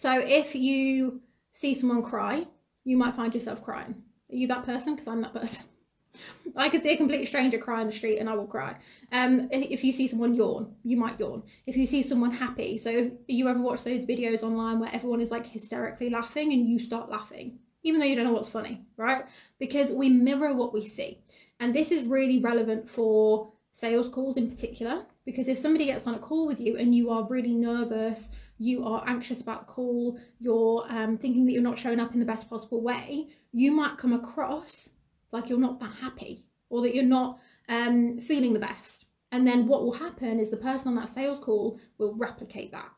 So 0.01 0.11
if 0.19 0.55
you 0.55 1.21
see 1.53 1.79
someone 1.79 2.01
cry, 2.01 2.47
you 2.83 2.97
might 2.97 3.15
find 3.15 3.33
yourself 3.35 3.63
crying. 3.63 3.95
Are 4.31 4.35
you 4.35 4.47
that 4.47 4.65
person? 4.65 4.95
Because 4.95 5.07
I'm 5.07 5.21
that 5.21 5.33
person. 5.33 5.63
I 6.55 6.69
could 6.69 6.81
see 6.81 6.93
a 6.93 6.97
complete 6.97 7.27
stranger 7.27 7.59
cry 7.59 7.81
in 7.81 7.87
the 7.87 7.93
street 7.93 8.17
and 8.17 8.27
I 8.27 8.33
will 8.33 8.47
cry. 8.47 8.77
Um, 9.11 9.47
if 9.51 9.83
you 9.83 9.91
see 9.91 10.07
someone 10.07 10.33
yawn, 10.33 10.73
you 10.83 10.97
might 10.97 11.19
yawn. 11.19 11.43
If 11.67 11.77
you 11.77 11.85
see 11.85 12.01
someone 12.01 12.31
happy, 12.31 12.79
so 12.79 12.89
if 12.89 13.13
you 13.27 13.47
ever 13.47 13.61
watch 13.61 13.83
those 13.83 14.03
videos 14.03 14.41
online 14.41 14.79
where 14.79 14.93
everyone 14.93 15.21
is 15.21 15.29
like 15.29 15.45
hysterically 15.45 16.09
laughing 16.09 16.51
and 16.51 16.67
you 16.67 16.79
start 16.79 17.11
laughing, 17.11 17.59
even 17.83 17.99
though 17.99 18.07
you 18.07 18.15
don't 18.15 18.25
know 18.25 18.33
what's 18.33 18.49
funny, 18.49 18.81
right? 18.97 19.25
Because 19.59 19.91
we 19.91 20.09
mirror 20.09 20.53
what 20.55 20.73
we 20.73 20.89
see. 20.89 21.19
And 21.59 21.75
this 21.75 21.91
is 21.91 22.07
really 22.07 22.39
relevant 22.39 22.89
for 22.89 23.53
sales 23.71 24.09
calls 24.09 24.35
in 24.35 24.49
particular, 24.49 25.05
because 25.25 25.47
if 25.47 25.59
somebody 25.59 25.85
gets 25.85 26.07
on 26.07 26.15
a 26.15 26.19
call 26.19 26.47
with 26.47 26.59
you 26.59 26.77
and 26.77 26.95
you 26.95 27.11
are 27.11 27.27
really 27.27 27.53
nervous 27.53 28.29
you 28.61 28.85
are 28.85 29.03
anxious 29.07 29.41
about 29.41 29.65
the 29.65 29.73
call, 29.73 30.19
you're 30.39 30.85
um, 30.89 31.17
thinking 31.17 31.47
that 31.47 31.51
you're 31.51 31.63
not 31.63 31.79
showing 31.79 31.99
up 31.99 32.13
in 32.13 32.19
the 32.19 32.25
best 32.25 32.47
possible 32.47 32.79
way, 32.79 33.27
you 33.51 33.71
might 33.71 33.97
come 33.97 34.13
across 34.13 34.87
like 35.31 35.49
you're 35.49 35.57
not 35.57 35.79
that 35.79 35.95
happy 35.99 36.45
or 36.69 36.83
that 36.83 36.93
you're 36.93 37.03
not 37.03 37.39
um, 37.69 38.19
feeling 38.19 38.53
the 38.53 38.59
best. 38.59 39.05
And 39.31 39.47
then 39.47 39.67
what 39.67 39.83
will 39.83 39.93
happen 39.93 40.39
is 40.39 40.51
the 40.51 40.57
person 40.57 40.89
on 40.89 40.95
that 40.97 41.11
sales 41.15 41.39
call 41.39 41.79
will 41.97 42.13
replicate 42.13 42.71
that. 42.71 42.91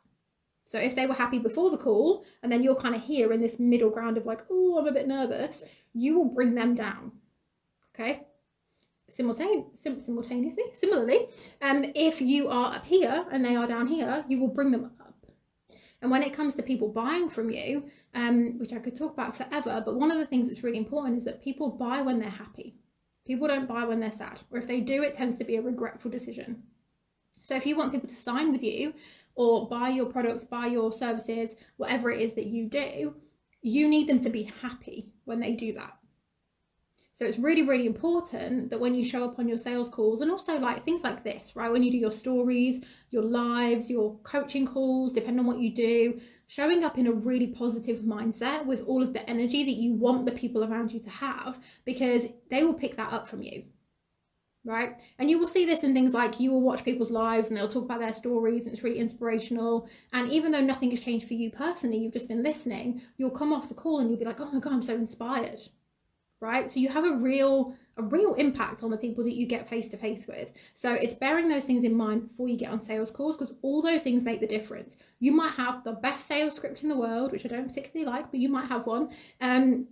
So 0.65 0.79
if 0.79 0.97
they 0.97 1.05
were 1.05 1.13
happy 1.13 1.39
before 1.39 1.71
the 1.71 1.77
call, 1.77 2.25
and 2.41 2.51
then 2.51 2.61
you're 2.61 2.75
kind 2.75 2.95
of 2.95 3.01
here 3.01 3.31
in 3.31 3.39
this 3.39 3.57
middle 3.57 3.89
ground 3.89 4.17
of 4.17 4.25
like, 4.25 4.41
oh, 4.51 4.77
I'm 4.77 4.87
a 4.87 4.91
bit 4.91 5.07
nervous, 5.07 5.55
you 5.93 6.17
will 6.17 6.33
bring 6.33 6.55
them 6.55 6.75
down. 6.75 7.13
Okay? 7.95 8.23
Simultane- 9.17 9.67
simultaneously, 9.81 10.63
similarly, 10.81 11.27
um, 11.61 11.85
if 11.95 12.19
you 12.19 12.49
are 12.49 12.75
up 12.75 12.85
here 12.85 13.25
and 13.31 13.45
they 13.45 13.55
are 13.55 13.67
down 13.67 13.87
here, 13.87 14.25
you 14.27 14.41
will 14.41 14.49
bring 14.49 14.71
them 14.71 14.91
and 16.03 16.11
when 16.11 16.21
it 16.21 16.33
comes 16.33 16.53
to 16.55 16.61
people 16.61 16.89
buying 16.89 17.29
from 17.29 17.49
you, 17.49 17.85
um, 18.13 18.59
which 18.59 18.73
I 18.73 18.79
could 18.79 18.97
talk 18.97 19.13
about 19.13 19.37
forever, 19.37 19.81
but 19.85 19.95
one 19.95 20.11
of 20.11 20.17
the 20.17 20.25
things 20.25 20.47
that's 20.47 20.61
really 20.61 20.77
important 20.77 21.17
is 21.17 21.23
that 21.23 21.41
people 21.41 21.69
buy 21.69 22.01
when 22.01 22.19
they're 22.19 22.29
happy. 22.29 22.75
People 23.25 23.47
don't 23.47 23.69
buy 23.69 23.85
when 23.85 24.01
they're 24.01 24.11
sad, 24.11 24.41
or 24.51 24.59
if 24.59 24.67
they 24.67 24.81
do, 24.81 25.01
it 25.01 25.15
tends 25.15 25.37
to 25.37 25.45
be 25.45 25.55
a 25.55 25.61
regretful 25.61 26.11
decision. 26.11 26.61
So 27.41 27.55
if 27.55 27.65
you 27.65 27.77
want 27.77 27.93
people 27.93 28.09
to 28.09 28.15
sign 28.21 28.51
with 28.51 28.63
you 28.63 28.93
or 29.35 29.69
buy 29.69 29.89
your 29.89 30.07
products, 30.07 30.43
buy 30.43 30.65
your 30.65 30.91
services, 30.91 31.51
whatever 31.77 32.11
it 32.11 32.19
is 32.19 32.35
that 32.35 32.47
you 32.47 32.67
do, 32.67 33.15
you 33.61 33.87
need 33.87 34.09
them 34.09 34.21
to 34.25 34.29
be 34.29 34.51
happy 34.61 35.13
when 35.23 35.39
they 35.39 35.53
do 35.53 35.71
that. 35.71 35.93
So 37.15 37.25
it's 37.25 37.37
really, 37.39 37.61
really 37.63 37.85
important 37.85 38.69
that 38.71 38.79
when 38.79 38.95
you 38.95 39.05
show 39.05 39.23
up 39.23 39.37
on 39.39 39.47
your 39.47 39.57
sales 39.57 39.89
calls 39.89 40.21
and 40.21 40.31
also 40.31 40.57
like 40.57 40.83
things 40.83 41.03
like 41.03 41.23
this, 41.23 41.55
right? 41.55 41.71
When 41.71 41.83
you 41.83 41.91
do 41.91 41.97
your 41.97 42.11
stories, 42.11 42.83
your 43.11 43.23
lives, 43.23 43.89
your 43.89 44.17
coaching 44.23 44.65
calls, 44.67 45.13
depending 45.13 45.39
on 45.39 45.45
what 45.45 45.59
you 45.59 45.73
do, 45.75 46.19
showing 46.47 46.83
up 46.83 46.97
in 46.97 47.07
a 47.07 47.11
really 47.11 47.47
positive 47.47 47.99
mindset 47.99 48.65
with 48.65 48.83
all 48.87 49.01
of 49.03 49.13
the 49.13 49.27
energy 49.29 49.63
that 49.63 49.75
you 49.75 49.93
want 49.93 50.25
the 50.25 50.31
people 50.31 50.63
around 50.63 50.91
you 50.91 50.99
to 50.99 51.09
have 51.09 51.59
because 51.85 52.23
they 52.49 52.63
will 52.63 52.73
pick 52.73 52.97
that 52.97 53.13
up 53.13 53.27
from 53.27 53.41
you. 53.43 53.63
right? 54.65 54.95
And 55.19 55.29
you 55.29 55.39
will 55.39 55.47
see 55.47 55.65
this 55.65 55.83
in 55.83 55.93
things 55.93 56.13
like 56.13 56.39
you 56.39 56.51
will 56.51 56.61
watch 56.61 56.85
people's 56.85 57.11
lives 57.11 57.47
and 57.47 57.57
they'll 57.57 57.67
talk 57.67 57.83
about 57.83 57.99
their 57.99 58.13
stories 58.13 58.63
and 58.65 58.73
it's 58.73 58.83
really 58.83 58.99
inspirational. 58.99 59.89
And 60.13 60.31
even 60.31 60.51
though 60.51 60.61
nothing 60.61 60.91
has 60.91 61.01
changed 61.01 61.27
for 61.27 61.33
you 61.33 61.51
personally, 61.51 61.97
you've 61.97 62.13
just 62.13 62.27
been 62.29 62.43
listening, 62.43 63.01
you'll 63.17 63.29
come 63.31 63.51
off 63.53 63.67
the 63.67 63.75
call 63.75 63.99
and 63.99 64.09
you'll 64.09 64.19
be 64.19 64.25
like, 64.25 64.39
oh 64.39 64.51
my 64.51 64.59
God, 64.59 64.73
I'm 64.73 64.83
so 64.83 64.95
inspired, 64.95 65.59
right? 66.43 66.69
So 66.69 66.79
you 66.79 66.89
have 66.89 67.05
a 67.05 67.15
real 67.15 67.73
a 67.95 68.01
real 68.01 68.33
impact 68.33 68.81
on 68.81 68.89
the 68.89 68.97
people 68.97 69.23
that 69.23 69.35
you 69.35 69.45
get 69.45 69.69
face 69.69 69.87
to 69.87 69.97
face 69.97 70.25
with. 70.27 70.49
So 70.73 70.93
it's 70.93 71.13
bearing 71.13 71.47
those 71.47 71.63
things 71.63 71.83
in 71.83 71.95
mind 71.95 72.29
before 72.29 72.47
you 72.47 72.57
get 72.57 72.71
on 72.71 72.83
sales 72.83 73.11
calls 73.11 73.37
because 73.37 73.53
all 73.61 73.83
those 73.83 74.01
things 74.01 74.23
make 74.23 74.39
the 74.39 74.47
difference. 74.47 74.95
You 75.19 75.31
might 75.31 75.53
have 75.53 75.83
the 75.83 75.91
best 75.91 76.27
sales 76.27 76.55
script 76.55 76.81
in 76.81 76.89
the 76.89 76.97
world, 76.97 77.31
which 77.31 77.45
I 77.45 77.49
don't 77.49 77.67
particularly 77.67 78.11
like, 78.11 78.31
but 78.31 78.39
you 78.39 78.49
might 78.49 78.67
have 78.67 78.87
one. 78.87 79.09
Um, 79.41 79.87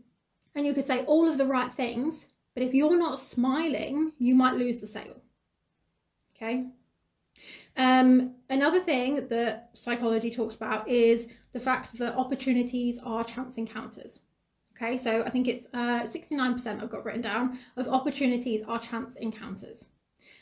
and 0.55 0.65
you 0.65 0.73
could 0.73 0.87
say 0.87 1.05
all 1.05 1.29
of 1.29 1.37
the 1.37 1.45
right 1.45 1.71
things, 1.75 2.25
but 2.55 2.63
if 2.63 2.73
you're 2.73 2.97
not 2.97 3.29
smiling, 3.29 4.13
you 4.17 4.33
might 4.33 4.55
lose 4.55 4.81
the 4.81 4.87
sale. 4.87 5.21
Okay. 6.35 6.65
Um, 7.77 8.33
another 8.49 8.81
thing 8.81 9.27
that 9.27 9.69
psychology 9.73 10.31
talks 10.31 10.55
about 10.55 10.87
is 10.89 11.27
the 11.53 11.59
fact 11.59 11.99
that 11.99 12.15
opportunities 12.15 12.97
are 13.03 13.23
chance 13.23 13.57
encounters. 13.57 14.19
Okay, 14.81 14.97
so 14.97 15.23
I 15.23 15.29
think 15.29 15.47
it's 15.47 15.67
uh, 15.75 16.07
69% 16.07 16.81
I've 16.81 16.89
got 16.89 17.05
written 17.05 17.21
down 17.21 17.59
of 17.77 17.87
opportunities 17.87 18.63
are 18.67 18.79
chance 18.79 19.15
encounters. 19.15 19.85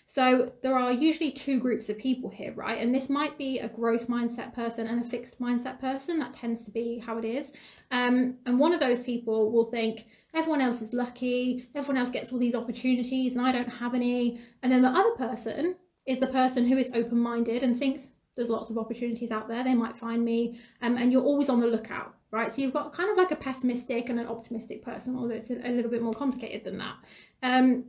So 0.05 0.53
there 0.63 0.77
are 0.77 0.93
usually 0.93 1.31
two 1.31 1.59
groups 1.59 1.89
of 1.89 1.97
people 1.97 2.29
here, 2.29 2.53
right? 2.53 2.79
And 2.79 2.95
this 2.95 3.09
might 3.09 3.37
be 3.37 3.59
a 3.59 3.67
growth 3.67 4.07
mindset 4.07 4.55
person 4.55 4.87
and 4.87 5.03
a 5.03 5.07
fixed 5.07 5.39
mindset 5.41 5.81
person. 5.81 6.19
That 6.19 6.35
tends 6.35 6.63
to 6.65 6.71
be 6.71 6.99
how 6.99 7.17
it 7.17 7.25
is. 7.25 7.51
Um, 7.91 8.35
and 8.45 8.57
one 8.57 8.73
of 8.73 8.79
those 8.79 9.03
people 9.03 9.51
will 9.51 9.65
think 9.65 10.05
everyone 10.33 10.61
else 10.61 10.81
is 10.81 10.93
lucky, 10.93 11.67
everyone 11.75 11.97
else 11.97 12.09
gets 12.09 12.31
all 12.31 12.39
these 12.39 12.55
opportunities, 12.55 13.35
and 13.35 13.45
I 13.45 13.51
don't 13.51 13.67
have 13.67 13.93
any. 13.93 14.39
And 14.63 14.71
then 14.71 14.81
the 14.81 14.87
other 14.87 15.11
person 15.11 15.75
is 16.05 16.19
the 16.19 16.27
person 16.27 16.65
who 16.65 16.77
is 16.77 16.89
open 16.93 17.19
minded 17.19 17.61
and 17.61 17.77
thinks 17.77 18.07
there's 18.39 18.49
lots 18.49 18.69
of 18.69 18.77
opportunities 18.77 19.31
out 19.31 19.49
there. 19.49 19.65
They 19.65 19.75
might 19.75 19.97
find 19.97 20.23
me, 20.23 20.61
um, 20.81 20.95
and 20.95 21.11
you're 21.11 21.23
always 21.23 21.49
on 21.49 21.59
the 21.59 21.67
lookout, 21.67 22.15
right? 22.31 22.55
So 22.55 22.61
you've 22.61 22.71
got 22.71 22.93
kind 22.93 23.11
of 23.11 23.17
like 23.17 23.31
a 23.31 23.35
pessimistic 23.35 24.07
and 24.07 24.17
an 24.17 24.27
optimistic 24.27 24.81
person, 24.81 25.17
although 25.17 25.35
it's 25.35 25.49
a 25.49 25.69
little 25.69 25.91
bit 25.91 26.01
more 26.01 26.13
complicated 26.13 26.63
than 26.63 26.77
that. 26.77 26.95
Um, 27.43 27.83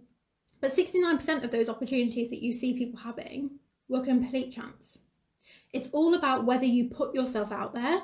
but 0.60 0.74
69% 0.74 1.44
of 1.44 1.52
those 1.52 1.68
opportunities 1.68 2.30
that 2.30 2.42
you 2.42 2.52
see 2.52 2.76
people 2.76 2.98
having 2.98 3.50
were 3.88 4.02
complete 4.02 4.52
chance. 4.52 4.98
It's 5.72 5.88
all 5.92 6.14
about 6.14 6.44
whether 6.44 6.64
you 6.64 6.88
put 6.88 7.14
yourself 7.14 7.52
out 7.52 7.72
there 7.72 8.02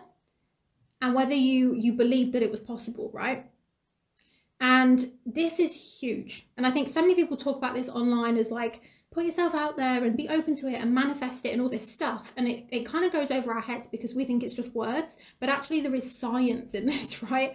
and 1.02 1.12
whether 1.12 1.34
you 1.34 1.74
you 1.74 1.94
believe 1.94 2.30
that 2.32 2.44
it 2.44 2.50
was 2.52 2.60
possible, 2.60 3.10
right? 3.12 3.44
And 4.60 5.10
this 5.26 5.58
is 5.58 5.72
huge. 5.72 6.46
And 6.56 6.64
I 6.64 6.70
think 6.70 6.94
so 6.94 7.00
many 7.00 7.16
people 7.16 7.36
talk 7.36 7.56
about 7.56 7.74
this 7.74 7.88
online 7.88 8.36
as 8.38 8.52
like 8.52 8.82
put 9.16 9.24
yourself 9.24 9.54
out 9.54 9.78
there 9.78 10.04
and 10.04 10.14
be 10.14 10.28
open 10.28 10.54
to 10.54 10.68
it 10.68 10.74
and 10.74 10.94
manifest 10.94 11.46
it 11.46 11.52
and 11.54 11.62
all 11.62 11.70
this 11.70 11.90
stuff. 11.90 12.34
And 12.36 12.46
it, 12.46 12.66
it 12.70 12.84
kind 12.84 13.02
of 13.02 13.12
goes 13.12 13.30
over 13.30 13.50
our 13.50 13.62
heads 13.62 13.86
because 13.90 14.12
we 14.12 14.26
think 14.26 14.42
it's 14.42 14.54
just 14.54 14.74
words, 14.74 15.08
but 15.40 15.48
actually 15.48 15.80
there 15.80 15.94
is 15.94 16.18
science 16.18 16.74
in 16.74 16.84
this, 16.92 17.22
right? 17.22 17.54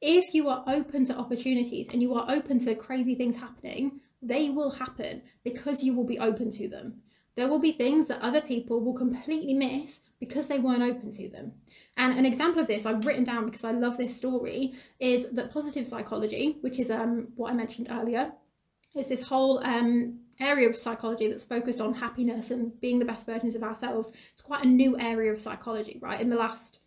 If 0.00 0.32
you 0.32 0.48
are 0.48 0.62
open 0.68 1.04
to 1.06 1.16
opportunities 1.16 1.88
and 1.90 2.00
you 2.00 2.14
are 2.14 2.30
open 2.30 2.64
to 2.64 2.76
crazy 2.76 3.16
things 3.16 3.34
happening, 3.34 4.00
they 4.22 4.50
will 4.50 4.70
happen 4.70 5.22
because 5.42 5.82
you 5.82 5.92
will 5.92 6.06
be 6.06 6.20
open 6.20 6.52
to 6.52 6.68
them. 6.68 7.02
There 7.34 7.48
will 7.48 7.58
be 7.58 7.72
things 7.72 8.06
that 8.06 8.22
other 8.22 8.40
people 8.40 8.78
will 8.80 8.94
completely 8.94 9.54
miss 9.54 9.98
because 10.20 10.46
they 10.46 10.60
weren't 10.60 10.84
open 10.84 11.12
to 11.16 11.28
them. 11.28 11.50
And 11.96 12.16
an 12.16 12.24
example 12.24 12.62
of 12.62 12.68
this 12.68 12.86
I've 12.86 13.04
written 13.04 13.24
down 13.24 13.46
because 13.46 13.64
I 13.64 13.72
love 13.72 13.96
this 13.96 14.16
story 14.16 14.74
is 15.00 15.28
that 15.32 15.52
positive 15.52 15.84
psychology, 15.84 16.58
which 16.60 16.78
is 16.78 16.92
um, 16.92 17.26
what 17.34 17.50
I 17.50 17.54
mentioned 17.54 17.88
earlier, 17.90 18.30
is 18.94 19.08
this 19.08 19.22
whole 19.22 19.58
um, 19.64 20.20
area 20.42 20.68
of 20.68 20.76
psychology 20.76 21.28
that's 21.28 21.44
focused 21.44 21.80
on 21.80 21.94
happiness 21.94 22.50
and 22.50 22.78
being 22.80 22.98
the 22.98 23.04
best 23.04 23.26
versions 23.26 23.54
of 23.54 23.62
ourselves. 23.62 24.10
It's 24.32 24.42
quite 24.42 24.64
a 24.64 24.68
new 24.68 24.98
area 24.98 25.32
of 25.32 25.40
psychology, 25.40 25.98
right? 26.00 26.20
In 26.20 26.30
the 26.30 26.36
last 26.36 26.80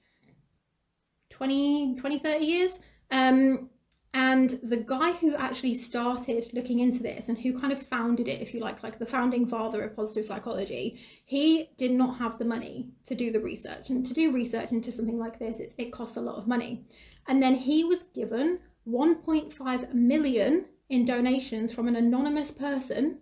20, 1.32 1.96
20 1.96 2.20
30 2.20 2.46
years. 2.46 2.72
Um, 3.12 3.70
and 4.14 4.60
the 4.64 4.78
guy 4.78 5.12
who 5.12 5.36
actually 5.36 5.76
started 5.78 6.50
looking 6.54 6.80
into 6.80 7.04
this 7.04 7.28
and 7.28 7.38
who 7.38 7.60
kind 7.60 7.74
of 7.74 7.86
founded 7.88 8.30
it, 8.30 8.42
if 8.42 8.54
you 8.54 8.62
like, 8.62 8.82
like 8.82 8.98
the 8.98 9.06
founding 9.06 9.46
father 9.46 9.84
of 9.84 9.94
positive 9.94 10.26
psychology, 10.26 11.02
he 11.26 11.72
did 11.78 11.92
not 11.92 12.18
have 12.18 12.38
the 12.38 12.46
money 12.46 12.92
to 13.08 13.16
do 13.16 13.30
the 13.30 13.42
research. 13.42 13.90
And 13.90 14.06
to 14.06 14.14
do 14.14 14.32
research 14.32 14.72
into 14.72 14.90
something 14.90 15.20
like 15.20 15.38
this, 15.38 15.60
it, 15.60 15.74
it 15.78 15.92
costs 15.92 16.16
a 16.16 16.22
lot 16.22 16.38
of 16.38 16.48
money. 16.48 16.86
And 17.28 17.44
then 17.44 17.56
he 17.56 17.84
was 17.84 18.00
given 18.14 18.60
1.5 18.88 19.94
million 19.94 20.66
in 20.90 21.06
donations 21.06 21.74
from 21.74 21.90
an 21.90 21.98
anonymous 21.98 22.52
person 22.52 23.18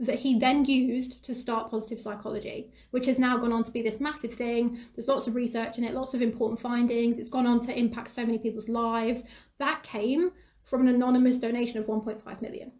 that 0.00 0.18
he 0.18 0.38
then 0.38 0.64
used 0.64 1.22
to 1.24 1.34
start 1.34 1.70
positive 1.70 2.00
psychology, 2.00 2.72
which 2.90 3.04
has 3.04 3.18
now 3.18 3.36
gone 3.36 3.52
on 3.52 3.64
to 3.64 3.70
be 3.70 3.82
this 3.82 4.00
massive 4.00 4.32
thing. 4.32 4.80
There's 4.96 5.08
lots 5.08 5.26
of 5.26 5.34
research 5.34 5.76
in 5.76 5.84
it, 5.84 5.92
lots 5.92 6.14
of 6.14 6.22
important 6.22 6.58
findings. 6.58 7.18
It's 7.18 7.28
gone 7.28 7.46
on 7.46 7.64
to 7.66 7.78
impact 7.78 8.14
so 8.14 8.24
many 8.24 8.38
people's 8.38 8.68
lives. 8.68 9.20
That 9.58 9.82
came 9.82 10.32
from 10.64 10.80
an 10.82 10.94
anonymous 10.94 11.36
donation 11.36 11.76
of 11.76 11.84
1.5 11.86 12.40
million. 12.40 12.72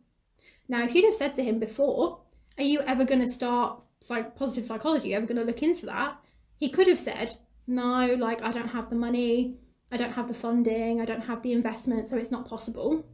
Now, 0.67 0.83
if 0.83 0.95
you'd 0.95 1.05
have 1.05 1.15
said 1.15 1.35
to 1.37 1.45
him 1.45 1.59
before, 1.59 2.21
Are 2.57 2.65
you 2.65 2.81
ever 2.81 3.05
going 3.05 3.25
to 3.27 3.31
start 3.31 3.81
psych- 4.01 4.35
positive 4.35 4.65
psychology? 4.65 5.09
Are 5.09 5.11
you 5.11 5.17
ever 5.17 5.27
going 5.27 5.41
to 5.41 5.45
look 5.45 5.63
into 5.63 5.85
that? 5.87 6.17
He 6.57 6.71
could 6.71 6.87
have 6.89 6.99
said, 6.99 7.37
No, 7.67 8.15
like, 8.19 8.41
I 8.43 8.51
don't 8.51 8.69
have 8.69 8.89
the 8.89 8.97
money, 8.97 9.59
I 9.93 9.99
don't 9.99 10.13
have 10.13 10.29
the 10.29 10.35
funding, 10.35 11.03
I 11.03 11.05
don't 11.05 11.27
have 11.27 11.43
the 11.43 11.53
investment, 11.53 12.09
so 12.09 12.17
it's 12.17 12.31
not 12.31 12.49
possible. 12.49 13.05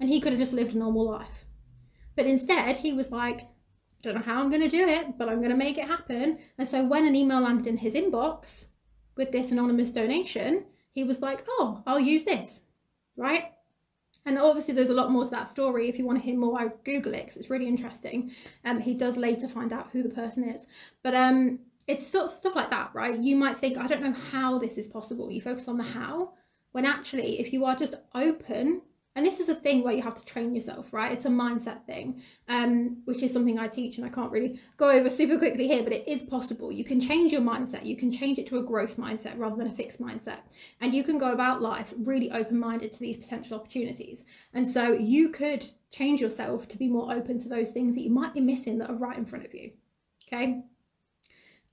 And 0.00 0.08
he 0.08 0.20
could 0.20 0.32
have 0.32 0.40
just 0.40 0.52
lived 0.52 0.74
a 0.74 0.78
normal 0.78 1.04
life. 1.04 1.44
But 2.18 2.26
instead, 2.26 2.78
he 2.78 2.92
was 2.92 3.12
like, 3.12 3.42
I 3.42 3.46
don't 4.02 4.16
know 4.16 4.22
how 4.22 4.40
I'm 4.40 4.50
going 4.50 4.68
to 4.68 4.68
do 4.68 4.88
it, 4.88 5.16
but 5.16 5.28
I'm 5.28 5.38
going 5.38 5.50
to 5.50 5.56
make 5.56 5.78
it 5.78 5.86
happen. 5.86 6.40
And 6.58 6.68
so 6.68 6.84
when 6.84 7.06
an 7.06 7.14
email 7.14 7.38
landed 7.38 7.68
in 7.68 7.76
his 7.76 7.94
inbox 7.94 8.46
with 9.16 9.30
this 9.30 9.52
anonymous 9.52 9.90
donation, 9.90 10.64
he 10.90 11.04
was 11.04 11.20
like, 11.20 11.44
oh, 11.48 11.80
I'll 11.86 12.00
use 12.00 12.24
this, 12.24 12.50
right? 13.16 13.52
And 14.26 14.36
obviously, 14.36 14.74
there's 14.74 14.90
a 14.90 14.94
lot 14.94 15.12
more 15.12 15.26
to 15.26 15.30
that 15.30 15.48
story. 15.48 15.88
If 15.88 15.96
you 15.96 16.04
want 16.04 16.18
to 16.18 16.24
hear 16.24 16.36
more, 16.36 16.60
I 16.60 16.70
Google 16.82 17.14
it 17.14 17.26
because 17.26 17.36
it's 17.36 17.50
really 17.50 17.68
interesting. 17.68 18.32
Um, 18.64 18.80
he 18.80 18.94
does 18.94 19.16
later 19.16 19.46
find 19.46 19.72
out 19.72 19.90
who 19.92 20.02
the 20.02 20.08
person 20.08 20.42
is, 20.42 20.62
but 21.04 21.14
um, 21.14 21.60
it's 21.86 22.08
stuff 22.08 22.34
stuff 22.34 22.56
like 22.56 22.70
that, 22.70 22.90
right? 22.94 23.16
You 23.16 23.36
might 23.36 23.58
think, 23.58 23.78
I 23.78 23.86
don't 23.86 24.02
know 24.02 24.16
how 24.32 24.58
this 24.58 24.76
is 24.76 24.88
possible. 24.88 25.30
You 25.30 25.40
focus 25.40 25.68
on 25.68 25.78
the 25.78 25.84
how, 25.84 26.32
when 26.72 26.84
actually, 26.84 27.38
if 27.38 27.52
you 27.52 27.64
are 27.64 27.76
just 27.76 27.94
open 28.12 28.82
and 29.16 29.26
this 29.26 29.40
is 29.40 29.48
a 29.48 29.54
thing 29.54 29.82
where 29.82 29.94
you 29.94 30.02
have 30.02 30.14
to 30.14 30.24
train 30.24 30.54
yourself 30.54 30.92
right? 30.92 31.12
It's 31.12 31.24
a 31.24 31.30
mindset 31.30 31.84
thing 31.86 32.22
um, 32.48 33.02
which 33.04 33.22
is 33.22 33.32
something 33.32 33.58
i 33.58 33.68
teach 33.68 33.96
and 33.96 34.06
i 34.06 34.08
can't 34.08 34.30
really 34.30 34.60
go 34.76 34.90
over 34.90 35.10
super 35.10 35.38
quickly 35.38 35.66
here 35.66 35.82
but 35.82 35.92
it 35.92 36.06
is 36.06 36.22
possible. 36.22 36.70
You 36.70 36.84
can 36.84 37.00
change 37.00 37.32
your 37.32 37.42
mindset. 37.42 37.84
You 37.84 37.96
can 37.96 38.12
change 38.12 38.38
it 38.38 38.46
to 38.48 38.58
a 38.58 38.62
growth 38.62 38.96
mindset 38.96 39.38
rather 39.38 39.56
than 39.56 39.66
a 39.66 39.74
fixed 39.74 40.00
mindset. 40.00 40.40
And 40.80 40.94
you 40.94 41.02
can 41.04 41.18
go 41.18 41.32
about 41.32 41.62
life 41.62 41.92
really 41.98 42.30
open-minded 42.30 42.92
to 42.92 42.98
these 42.98 43.16
potential 43.16 43.58
opportunities. 43.58 44.24
And 44.54 44.70
so 44.70 44.92
you 44.92 45.30
could 45.30 45.68
change 45.90 46.20
yourself 46.20 46.68
to 46.68 46.76
be 46.76 46.88
more 46.88 47.12
open 47.12 47.40
to 47.42 47.48
those 47.48 47.68
things 47.68 47.94
that 47.94 48.02
you 48.02 48.10
might 48.10 48.34
be 48.34 48.40
missing 48.40 48.78
that 48.78 48.90
are 48.90 48.96
right 48.96 49.16
in 49.16 49.24
front 49.24 49.44
of 49.44 49.54
you 49.54 49.72
okay? 50.28 50.60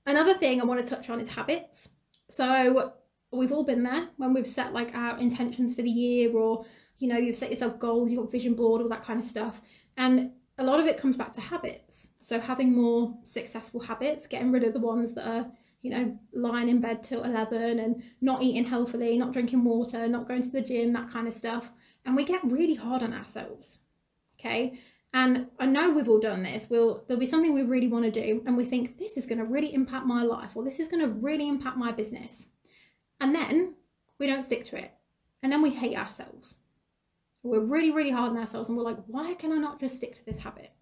Another 0.06 0.34
thing 0.34 0.60
i 0.60 0.64
want 0.64 0.84
to 0.84 0.94
touch 0.94 1.10
on 1.10 1.20
is 1.20 1.28
habits. 1.28 1.88
So 2.36 2.92
we've 3.32 3.52
all 3.52 3.64
been 3.64 3.82
there 3.82 4.08
when 4.16 4.32
we've 4.32 4.48
set 4.48 4.72
like 4.72 4.94
our 4.94 5.18
intentions 5.18 5.74
for 5.74 5.82
the 5.82 5.90
year 5.90 6.32
or 6.32 6.64
you 6.98 7.08
know, 7.08 7.16
you've 7.16 7.36
set 7.36 7.50
yourself 7.50 7.78
goals, 7.78 8.10
you've 8.10 8.20
got 8.20 8.32
vision 8.32 8.54
board, 8.54 8.82
all 8.82 8.88
that 8.88 9.04
kind 9.04 9.20
of 9.20 9.26
stuff. 9.26 9.60
And 9.96 10.32
a 10.58 10.64
lot 10.64 10.80
of 10.80 10.86
it 10.86 10.98
comes 10.98 11.16
back 11.16 11.34
to 11.34 11.40
habits. 11.40 12.08
So 12.18 12.40
having 12.40 12.74
more 12.74 13.16
successful 13.22 13.80
habits, 13.80 14.26
getting 14.26 14.50
rid 14.50 14.64
of 14.64 14.72
the 14.72 14.80
ones 14.80 15.14
that 15.14 15.28
are, 15.28 15.46
you 15.82 15.90
know, 15.90 16.18
lying 16.32 16.68
in 16.68 16.80
bed 16.80 17.04
till 17.04 17.22
11 17.22 17.78
and 17.78 18.02
not 18.20 18.42
eating 18.42 18.64
healthily, 18.64 19.16
not 19.16 19.32
drinking 19.32 19.62
water, 19.62 20.08
not 20.08 20.26
going 20.26 20.42
to 20.42 20.50
the 20.50 20.60
gym, 20.62 20.92
that 20.94 21.10
kind 21.12 21.28
of 21.28 21.34
stuff. 21.34 21.70
And 22.04 22.16
we 22.16 22.24
get 22.24 22.44
really 22.44 22.74
hard 22.74 23.02
on 23.02 23.12
ourselves. 23.12 23.78
Okay. 24.38 24.80
And 25.12 25.46
I 25.58 25.66
know 25.66 25.90
we've 25.90 26.08
all 26.08 26.20
done 26.20 26.42
this. 26.42 26.68
We'll 26.68 27.04
there'll 27.06 27.20
be 27.20 27.30
something 27.30 27.54
we 27.54 27.62
really 27.62 27.88
want 27.88 28.04
to 28.04 28.10
do, 28.10 28.42
and 28.44 28.54
we 28.54 28.66
think 28.66 28.98
this 28.98 29.12
is 29.12 29.24
going 29.24 29.38
to 29.38 29.44
really 29.44 29.72
impact 29.72 30.04
my 30.04 30.22
life, 30.22 30.50
or 30.54 30.62
this 30.62 30.78
is 30.78 30.88
going 30.88 31.00
to 31.00 31.08
really 31.08 31.48
impact 31.48 31.78
my 31.78 31.90
business. 31.90 32.44
And 33.18 33.34
then 33.34 33.76
we 34.18 34.26
don't 34.26 34.44
stick 34.44 34.66
to 34.66 34.76
it. 34.76 34.92
And 35.42 35.50
then 35.50 35.62
we 35.62 35.70
hate 35.70 35.96
ourselves. 35.96 36.56
We're 37.46 37.60
really, 37.60 37.90
really 37.90 38.10
hard 38.10 38.32
on 38.32 38.38
ourselves 38.38 38.68
and 38.68 38.76
we're 38.76 38.84
like, 38.84 38.98
why 39.06 39.34
can 39.34 39.52
I 39.52 39.56
not 39.56 39.80
just 39.80 39.96
stick 39.96 40.16
to 40.16 40.24
this 40.24 40.40
habit? 40.42 40.72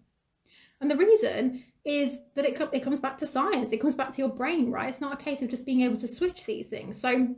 And 0.81 0.91
the 0.91 0.97
reason 0.97 1.63
is 1.85 2.19
that 2.35 2.45
it, 2.45 2.59
it 2.73 2.83
comes 2.83 2.99
back 2.99 3.17
to 3.19 3.27
science, 3.27 3.71
it 3.71 3.81
comes 3.81 3.95
back 3.95 4.11
to 4.11 4.17
your 4.17 4.29
brain, 4.29 4.71
right? 4.71 4.89
It's 4.89 5.01
not 5.01 5.13
a 5.13 5.23
case 5.23 5.41
of 5.41 5.49
just 5.49 5.65
being 5.65 5.81
able 5.81 5.99
to 5.99 6.07
switch 6.07 6.45
these 6.45 6.67
things. 6.67 6.99
So, 6.99 7.35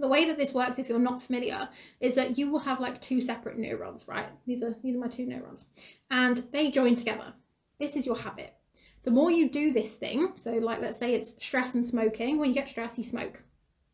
the 0.00 0.06
way 0.06 0.26
that 0.26 0.38
this 0.38 0.52
works, 0.52 0.78
if 0.78 0.88
you're 0.88 0.98
not 1.00 1.24
familiar, 1.24 1.68
is 2.00 2.14
that 2.14 2.38
you 2.38 2.50
will 2.50 2.60
have 2.60 2.78
like 2.78 3.02
two 3.02 3.20
separate 3.20 3.58
neurons, 3.58 4.06
right? 4.06 4.28
These 4.46 4.62
are 4.62 4.76
these 4.80 4.94
are 4.94 5.00
my 5.00 5.08
two 5.08 5.26
neurons, 5.26 5.64
and 6.10 6.38
they 6.52 6.70
join 6.70 6.94
together. 6.94 7.32
This 7.80 7.96
is 7.96 8.06
your 8.06 8.16
habit. 8.16 8.54
The 9.02 9.10
more 9.10 9.32
you 9.32 9.48
do 9.48 9.72
this 9.72 9.90
thing, 9.94 10.34
so 10.44 10.52
like 10.52 10.80
let's 10.80 11.00
say 11.00 11.14
it's 11.14 11.44
stress 11.44 11.74
and 11.74 11.84
smoking. 11.84 12.38
When 12.38 12.50
you 12.50 12.54
get 12.54 12.68
stressed, 12.68 12.96
you 12.96 13.02
smoke. 13.02 13.42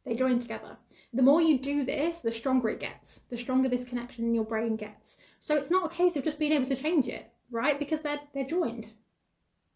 They 0.04 0.14
join 0.14 0.38
together 0.40 0.76
the 1.14 1.22
more 1.22 1.40
you 1.40 1.58
do 1.58 1.84
this, 1.84 2.16
the 2.24 2.32
stronger 2.32 2.70
it 2.70 2.80
gets, 2.80 3.20
the 3.30 3.38
stronger 3.38 3.68
this 3.68 3.84
connection 3.88 4.24
in 4.24 4.34
your 4.34 4.44
brain 4.44 4.76
gets. 4.76 5.16
So 5.40 5.54
it's 5.56 5.70
not 5.70 5.86
a 5.86 5.94
case 5.94 6.16
of 6.16 6.24
just 6.24 6.38
being 6.40 6.52
able 6.52 6.66
to 6.66 6.74
change 6.76 7.06
it. 7.06 7.30
right? 7.50 7.78
Because 7.78 8.00
they're 8.02 8.20
they're 8.34 8.46
joined, 8.46 8.88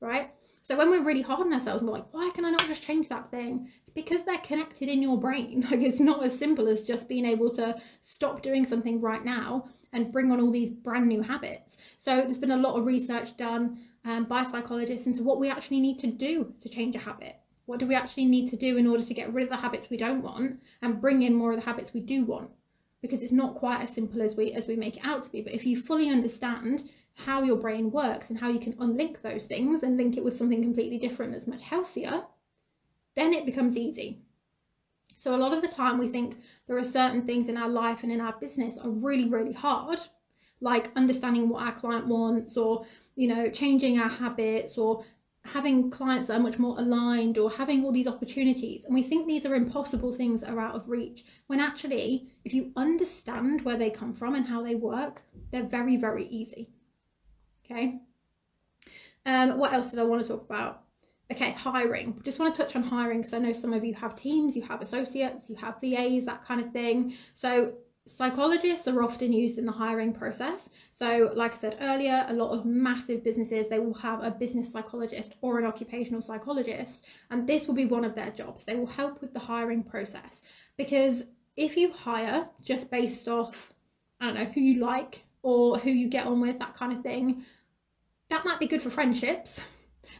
right? 0.00 0.30
So 0.62 0.76
when 0.76 0.90
we're 0.90 1.04
really 1.04 1.22
hard 1.22 1.40
on 1.40 1.52
ourselves, 1.54 1.82
we're 1.82 1.92
like, 1.92 2.12
why 2.12 2.30
can 2.34 2.44
I 2.44 2.50
not 2.50 2.66
just 2.66 2.82
change 2.82 3.08
that 3.08 3.30
thing? 3.30 3.70
It's 3.80 3.90
because 3.94 4.24
they're 4.24 4.38
connected 4.38 4.88
in 4.88 5.02
your 5.02 5.18
brain. 5.18 5.66
Like 5.70 5.80
it's 5.80 6.00
not 6.00 6.24
as 6.24 6.38
simple 6.38 6.68
as 6.68 6.82
just 6.82 7.08
being 7.08 7.24
able 7.24 7.50
to 7.54 7.76
stop 8.02 8.42
doing 8.42 8.66
something 8.66 9.00
right 9.00 9.24
now 9.24 9.68
and 9.92 10.12
bring 10.12 10.30
on 10.32 10.40
all 10.40 10.50
these 10.50 10.70
brand 10.70 11.06
new 11.08 11.22
habits. 11.22 11.76
So 12.02 12.16
there's 12.16 12.38
been 12.38 12.50
a 12.50 12.56
lot 12.56 12.76
of 12.78 12.84
research 12.84 13.36
done 13.36 13.78
um, 14.04 14.24
by 14.24 14.44
psychologists 14.50 15.06
into 15.06 15.22
what 15.22 15.40
we 15.40 15.50
actually 15.50 15.80
need 15.80 15.98
to 16.00 16.08
do 16.08 16.52
to 16.60 16.68
change 16.68 16.96
a 16.96 16.98
habit. 16.98 17.37
What 17.68 17.80
do 17.80 17.86
we 17.86 17.94
actually 17.94 18.24
need 18.24 18.48
to 18.48 18.56
do 18.56 18.78
in 18.78 18.86
order 18.86 19.04
to 19.04 19.12
get 19.12 19.30
rid 19.30 19.42
of 19.44 19.50
the 19.50 19.58
habits 19.58 19.90
we 19.90 19.98
don't 19.98 20.22
want 20.22 20.58
and 20.80 21.02
bring 21.02 21.20
in 21.20 21.34
more 21.34 21.50
of 21.52 21.58
the 21.58 21.66
habits 21.66 21.92
we 21.92 22.00
do 22.00 22.24
want? 22.24 22.48
Because 23.02 23.20
it's 23.20 23.30
not 23.30 23.56
quite 23.56 23.82
as 23.82 23.94
simple 23.94 24.22
as 24.22 24.34
we 24.34 24.54
as 24.54 24.66
we 24.66 24.74
make 24.74 24.96
it 24.96 25.04
out 25.04 25.22
to 25.24 25.30
be. 25.30 25.42
But 25.42 25.52
if 25.52 25.66
you 25.66 25.78
fully 25.78 26.08
understand 26.08 26.88
how 27.12 27.42
your 27.42 27.56
brain 27.56 27.90
works 27.90 28.30
and 28.30 28.38
how 28.38 28.48
you 28.48 28.58
can 28.58 28.72
unlink 28.76 29.20
those 29.20 29.42
things 29.42 29.82
and 29.82 29.98
link 29.98 30.16
it 30.16 30.24
with 30.24 30.38
something 30.38 30.62
completely 30.62 30.96
different 30.96 31.32
that's 31.32 31.46
much 31.46 31.60
healthier, 31.60 32.22
then 33.16 33.34
it 33.34 33.44
becomes 33.44 33.76
easy. 33.76 34.22
So, 35.18 35.34
a 35.34 35.36
lot 35.36 35.52
of 35.52 35.60
the 35.60 35.68
time, 35.68 35.98
we 35.98 36.08
think 36.08 36.38
there 36.68 36.78
are 36.78 36.90
certain 36.90 37.26
things 37.26 37.50
in 37.50 37.58
our 37.58 37.68
life 37.68 38.02
and 38.02 38.10
in 38.10 38.22
our 38.22 38.32
business 38.40 38.78
are 38.82 38.88
really, 38.88 39.28
really 39.28 39.52
hard, 39.52 39.98
like 40.62 40.90
understanding 40.96 41.50
what 41.50 41.64
our 41.64 41.72
client 41.72 42.06
wants, 42.06 42.56
or 42.56 42.86
you 43.14 43.28
know, 43.28 43.50
changing 43.50 43.98
our 43.98 44.08
habits, 44.08 44.78
or 44.78 45.04
having 45.48 45.90
clients 45.90 46.28
that 46.28 46.34
are 46.34 46.42
much 46.42 46.58
more 46.58 46.78
aligned, 46.78 47.38
or 47.38 47.50
having 47.50 47.84
all 47.84 47.92
these 47.92 48.06
opportunities. 48.06 48.84
And 48.84 48.94
we 48.94 49.02
think 49.02 49.26
these 49.26 49.44
are 49.46 49.54
impossible 49.54 50.12
things 50.12 50.40
that 50.40 50.50
are 50.50 50.60
out 50.60 50.74
of 50.74 50.88
reach, 50.88 51.24
when 51.46 51.60
actually, 51.60 52.30
if 52.44 52.52
you 52.54 52.72
understand 52.76 53.64
where 53.64 53.76
they 53.76 53.90
come 53.90 54.14
from 54.14 54.34
and 54.34 54.46
how 54.46 54.62
they 54.62 54.74
work, 54.74 55.22
they're 55.50 55.62
very, 55.62 55.96
very 55.96 56.26
easy. 56.28 56.70
Okay. 57.64 58.00
Um, 59.26 59.58
what 59.58 59.72
else 59.72 59.90
did 59.90 59.98
I 59.98 60.04
want 60.04 60.22
to 60.22 60.28
talk 60.28 60.44
about? 60.44 60.84
Okay, 61.30 61.52
hiring. 61.52 62.20
Just 62.24 62.38
want 62.38 62.54
to 62.54 62.62
touch 62.62 62.74
on 62.74 62.82
hiring 62.82 63.18
because 63.18 63.34
I 63.34 63.38
know 63.38 63.52
some 63.52 63.74
of 63.74 63.84
you 63.84 63.94
have 63.94 64.16
teams, 64.16 64.56
you 64.56 64.62
have 64.62 64.80
associates, 64.80 65.50
you 65.50 65.56
have 65.56 65.74
VAs, 65.82 66.24
that 66.24 66.46
kind 66.46 66.62
of 66.62 66.72
thing. 66.72 67.14
So 67.34 67.74
psychologists 68.08 68.88
are 68.88 69.02
often 69.02 69.32
used 69.32 69.58
in 69.58 69.66
the 69.66 69.72
hiring 69.72 70.12
process. 70.12 70.60
So, 70.98 71.30
like 71.34 71.54
I 71.54 71.58
said 71.58 71.78
earlier, 71.80 72.26
a 72.28 72.32
lot 72.32 72.50
of 72.50 72.64
massive 72.64 73.22
businesses 73.22 73.68
they 73.68 73.78
will 73.78 73.94
have 73.94 74.22
a 74.22 74.30
business 74.30 74.72
psychologist 74.72 75.34
or 75.42 75.58
an 75.58 75.64
occupational 75.64 76.22
psychologist, 76.22 77.02
and 77.30 77.46
this 77.46 77.66
will 77.66 77.74
be 77.74 77.84
one 77.84 78.04
of 78.04 78.14
their 78.14 78.30
jobs. 78.30 78.64
They 78.64 78.74
will 78.74 78.86
help 78.86 79.20
with 79.20 79.32
the 79.32 79.38
hiring 79.38 79.82
process 79.84 80.32
because 80.76 81.22
if 81.56 81.76
you 81.76 81.92
hire 81.92 82.48
just 82.64 82.90
based 82.90 83.28
off, 83.28 83.72
I 84.20 84.26
don't 84.26 84.34
know, 84.34 84.44
who 84.46 84.60
you 84.60 84.80
like 84.80 85.24
or 85.42 85.78
who 85.78 85.90
you 85.90 86.08
get 86.08 86.26
on 86.26 86.40
with, 86.40 86.58
that 86.58 86.76
kind 86.76 86.92
of 86.92 87.02
thing, 87.02 87.44
that 88.30 88.44
might 88.44 88.60
be 88.60 88.66
good 88.66 88.82
for 88.82 88.90
friendships, 88.90 89.60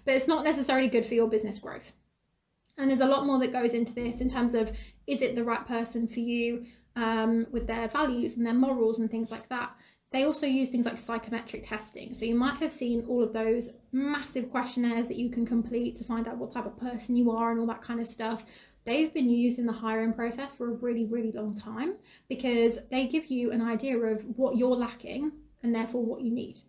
but 0.05 0.15
it's 0.15 0.29
not 0.29 0.45
necessarily 0.45 0.89
good 0.89 1.07
for 1.07 1.15
your 1.15 1.29
business 1.29 1.59
growth. 1.59 1.93
And 2.77 2.89
there's 2.89 3.01
a 3.01 3.07
lot 3.07 3.27
more 3.27 3.41
that 3.41 3.53
goes 3.53 3.73
into 3.73 3.93
this 3.93 4.21
in 4.21 4.31
terms 4.31 4.55
of 4.55 4.71
is 5.07 5.23
it 5.23 5.35
the 5.35 5.45
right 5.45 5.67
person 5.67 6.07
for 6.07 6.21
you 6.21 6.67
um, 6.99 7.47
with 7.53 7.67
their 7.67 7.89
values 7.89 8.37
and 8.37 8.45
their 8.45 8.55
morals 8.55 8.99
and 8.99 9.11
things 9.11 9.31
like 9.31 9.49
that. 9.49 9.71
They 10.11 10.25
also 10.25 10.47
use 10.47 10.71
things 10.71 10.87
like 10.87 10.99
psychometric 10.99 11.69
testing. 11.69 12.15
So 12.15 12.25
you 12.25 12.35
might 12.35 12.59
have 12.59 12.73
seen 12.73 13.05
all 13.09 13.23
of 13.23 13.33
those 13.33 13.69
massive 13.93 14.51
questionnaires 14.51 15.07
that 15.09 15.19
you 15.19 15.31
can 15.31 15.47
complete 15.47 15.97
to 15.99 16.05
find 16.05 16.27
out 16.27 16.39
what 16.39 16.53
type 16.53 16.67
of 16.67 16.79
person 16.79 17.15
you 17.15 17.31
are 17.31 17.51
and 17.51 17.61
all 17.61 17.67
that 17.67 17.83
kind 17.83 18.01
of 18.01 18.09
stuff. 18.09 18.45
They've 18.85 19.13
been 19.13 19.29
used 19.29 19.59
in 19.59 19.67
the 19.67 19.73
hiring 19.73 20.15
process 20.15 20.55
for 20.55 20.71
a 20.71 20.75
really, 20.75 21.05
really 21.05 21.31
long 21.31 21.61
time 21.61 21.97
because 22.29 22.79
they 22.91 23.07
give 23.07 23.27
you 23.27 23.53
an 23.53 23.61
idea 23.61 23.99
of 23.99 24.25
what 24.37 24.57
you're 24.57 24.75
lacking 24.75 25.33
and 25.63 25.75
therefore 25.75 26.05
what 26.05 26.23
you 26.23 26.33
need. 26.33 26.63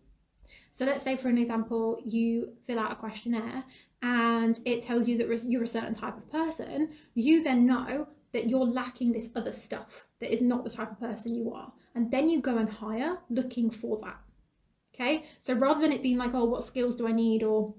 So 0.73 0.85
let's 0.85 1.03
say, 1.03 1.15
for 1.15 1.29
an 1.29 1.37
example, 1.37 2.01
you 2.05 2.53
fill 2.67 2.79
out 2.79 2.91
a 2.91 2.95
questionnaire 2.95 3.63
and 4.01 4.59
it 4.65 4.85
tells 4.85 5.07
you 5.07 5.17
that 5.17 5.49
you're 5.49 5.63
a 5.63 5.67
certain 5.67 5.95
type 5.95 6.17
of 6.17 6.29
person. 6.29 6.91
You 7.15 7.41
then 7.41 7.65
know 7.65 8.07
that 8.33 8.49
you're 8.49 8.65
lacking 8.65 9.11
this 9.11 9.27
other 9.35 9.51
stuff 9.51 10.05
that 10.19 10.33
is 10.33 10.41
not 10.41 10.63
the 10.63 10.69
type 10.69 10.91
of 10.91 10.99
person 10.99 11.35
you 11.35 11.53
are. 11.53 11.71
And 11.95 12.11
then 12.11 12.29
you 12.29 12.41
go 12.41 12.57
and 12.57 12.69
hire 12.69 13.17
looking 13.29 13.69
for 13.69 13.99
that. 14.03 14.19
Okay, 14.93 15.25
so 15.41 15.53
rather 15.53 15.81
than 15.81 15.93
it 15.93 16.03
being 16.03 16.17
like, 16.17 16.33
oh, 16.33 16.43
what 16.43 16.67
skills 16.67 16.95
do 16.95 17.07
I 17.07 17.13
need 17.13 17.41
or 17.41 17.73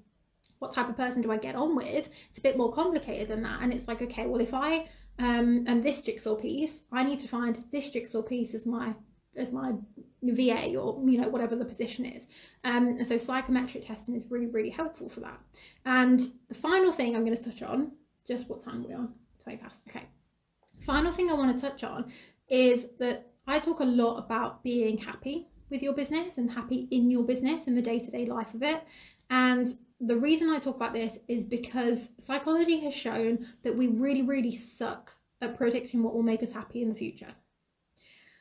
what 0.61 0.73
type 0.73 0.89
of 0.89 0.97
person 0.97 1.23
do 1.23 1.33
I 1.33 1.37
get 1.37 1.55
on 1.55 1.75
with, 1.75 2.09
it's 2.29 2.39
a 2.39 2.43
bit 2.43 2.57
more 2.57 2.73
complicated 2.73 3.29
than 3.29 3.43
that. 3.43 3.63
And 3.63 3.73
it's 3.73 3.89
like, 3.89 4.01
okay, 4.03 4.27
well, 4.27 4.41
if 4.41 4.55
I 4.55 4.89
um, 5.19 5.65
am 5.67 5.83
this 5.83 6.01
jigsaw 6.01 6.37
piece, 6.37 6.73
I 6.93 7.03
need 7.03 7.21
to 7.21 7.29
find 7.29 7.65
this 7.73 7.89
jigsaw 7.89 8.23
piece 8.23 8.55
as 8.55 8.65
my 8.67 8.95
as 9.37 9.53
my 9.53 9.73
VA 10.23 10.77
or 10.77 11.01
you 11.09 11.21
know 11.21 11.29
whatever 11.29 11.57
the 11.57 11.65
position 11.65 12.05
is. 12.05 12.23
Um, 12.65 12.89
and 12.99 13.07
so 13.07 13.17
psychometric 13.17 13.87
testing 13.87 14.15
is 14.15 14.25
really 14.29 14.47
really 14.47 14.71
helpful 14.71 15.09
for 15.09 15.21
that. 15.21 15.41
And 15.85 16.21
the 16.49 16.55
final 16.55 16.93
thing 16.93 17.17
I'm 17.17 17.25
going 17.25 17.37
to 17.37 17.43
touch 17.43 17.63
on, 17.63 17.93
just 18.27 18.49
what 18.49 18.65
time 18.65 18.85
are 18.85 18.89
we 18.89 18.95
on? 18.95 19.15
20 19.45 19.59
past. 19.59 19.77
Okay. 19.89 20.05
Final 20.81 21.13
thing 21.13 21.31
I 21.31 21.35
want 21.35 21.55
to 21.55 21.61
touch 21.61 21.85
on 21.85 22.13
is 22.49 22.87
that 22.99 23.31
I 23.47 23.59
talk 23.59 23.81
a 23.81 23.85
lot 23.85 24.19
about 24.19 24.63
being 24.63 24.99
happy 24.99 25.49
with 25.71 25.83
your 25.83 25.93
business 25.93 26.37
and 26.37 26.51
happy 26.51 26.89
in 26.91 27.11
your 27.11 27.23
business 27.23 27.67
and 27.67 27.77
the 27.77 27.83
day 27.83 28.01
to 28.01 28.11
day 28.11 28.27
life 28.27 28.55
of 28.55 28.63
it. 28.63 28.83
And 29.29 29.77
the 30.01 30.17
reason 30.17 30.51
I 30.51 30.59
talk 30.59 30.77
about 30.77 30.93
this 30.93 31.19
is 31.29 31.45
because 31.45 32.09
psychology 32.25 32.81
has 32.81 32.95
shown 32.95 33.47
that 33.63 33.77
we 33.77 33.87
really, 33.87 34.23
really 34.23 34.61
suck 34.77 35.13
at 35.43 35.57
predicting 35.57 36.03
what 36.03 36.15
will 36.15 36.23
make 36.23 36.43
us 36.43 36.53
happy 36.53 36.83
in 36.83 36.89
the 36.89 36.95
future. 36.95 37.35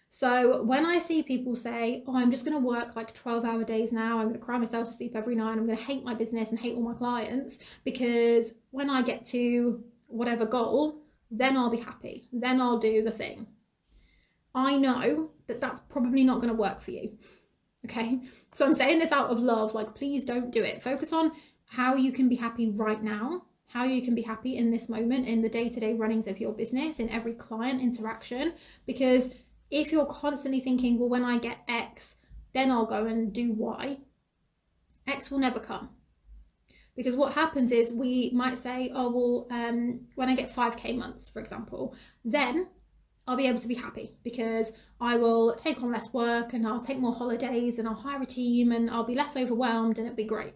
So 0.09 0.63
when 0.63 0.85
I 0.85 0.99
see 0.99 1.23
people 1.23 1.55
say, 1.55 2.03
oh, 2.07 2.17
I'm 2.17 2.31
just 2.31 2.43
going 2.43 2.59
to 2.59 2.65
work 2.65 2.95
like 2.95 3.13
12 3.13 3.45
hour 3.45 3.63
days 3.63 3.91
now, 3.91 4.19
I'm 4.19 4.27
going 4.27 4.39
to 4.39 4.45
cry 4.45 4.57
myself 4.57 4.89
to 4.89 4.97
sleep 4.97 5.15
every 5.15 5.35
night, 5.35 5.51
I'm 5.51 5.65
going 5.65 5.77
to 5.77 5.83
hate 5.83 6.03
my 6.03 6.13
business 6.13 6.49
and 6.49 6.59
hate 6.59 6.75
all 6.75 6.81
my 6.81 6.93
clients 6.93 7.57
because 7.85 8.51
when 8.71 8.89
I 8.89 9.01
get 9.01 9.25
to 9.27 9.83
whatever 10.07 10.45
goal, 10.45 10.97
then 11.31 11.57
I'll 11.57 11.69
be 11.69 11.77
happy. 11.77 12.27
Then 12.31 12.61
I'll 12.61 12.79
do 12.79 13.03
the 13.03 13.11
thing. 13.11 13.47
I 14.55 14.75
know 14.75 15.31
that 15.47 15.61
that's 15.61 15.81
probably 15.89 16.23
not 16.23 16.37
going 16.41 16.49
to 16.49 16.55
work 16.59 16.81
for 16.81 16.91
you. 16.91 17.17
Okay. 17.85 18.19
So 18.55 18.65
I'm 18.65 18.75
saying 18.75 18.99
this 18.99 19.11
out 19.11 19.29
of 19.29 19.39
love. 19.39 19.73
Like, 19.73 19.95
please 19.95 20.23
don't 20.23 20.51
do 20.51 20.63
it. 20.63 20.83
Focus 20.83 21.13
on 21.13 21.31
how 21.69 21.95
you 21.95 22.11
can 22.11 22.27
be 22.27 22.35
happy 22.35 22.69
right 22.71 23.01
now, 23.01 23.43
how 23.67 23.83
you 23.83 24.01
can 24.01 24.15
be 24.15 24.23
happy 24.23 24.57
in 24.57 24.71
this 24.71 24.89
moment, 24.89 25.27
in 25.27 25.41
the 25.41 25.49
day 25.49 25.69
to 25.69 25.79
day 25.79 25.93
runnings 25.93 26.27
of 26.27 26.39
your 26.39 26.51
business, 26.51 26.97
in 26.97 27.09
every 27.09 27.33
client 27.33 27.79
interaction, 27.79 28.53
because 28.87 29.29
if 29.69 29.91
you're 29.91 30.07
constantly 30.07 30.59
thinking, 30.59 30.97
well, 30.97 31.09
when 31.09 31.23
I 31.23 31.37
get 31.37 31.59
X, 31.67 32.15
then 32.53 32.71
I'll 32.71 32.87
go 32.87 33.05
and 33.05 33.31
do 33.31 33.51
Y, 33.53 33.99
X 35.05 35.29
will 35.29 35.37
never 35.37 35.59
come. 35.59 35.89
Because 36.99 37.15
what 37.15 37.31
happens 37.31 37.71
is 37.71 37.93
we 37.93 38.29
might 38.33 38.61
say, 38.61 38.91
oh, 38.93 39.09
well, 39.09 39.47
um, 39.57 40.01
when 40.15 40.27
I 40.27 40.35
get 40.35 40.53
5K 40.53 40.97
months, 40.97 41.29
for 41.29 41.39
example, 41.39 41.95
then 42.25 42.67
I'll 43.25 43.37
be 43.37 43.47
able 43.47 43.61
to 43.61 43.69
be 43.69 43.75
happy 43.75 44.17
because 44.21 44.65
I 44.99 45.15
will 45.15 45.55
take 45.55 45.81
on 45.81 45.93
less 45.93 46.11
work 46.11 46.51
and 46.51 46.67
I'll 46.67 46.83
take 46.83 46.99
more 46.99 47.15
holidays 47.15 47.79
and 47.79 47.87
I'll 47.87 47.93
hire 47.93 48.21
a 48.21 48.25
team 48.25 48.73
and 48.73 48.91
I'll 48.91 49.05
be 49.05 49.15
less 49.15 49.37
overwhelmed 49.37 49.97
and 49.97 50.07
it'll 50.07 50.17
be 50.17 50.25
great. 50.25 50.55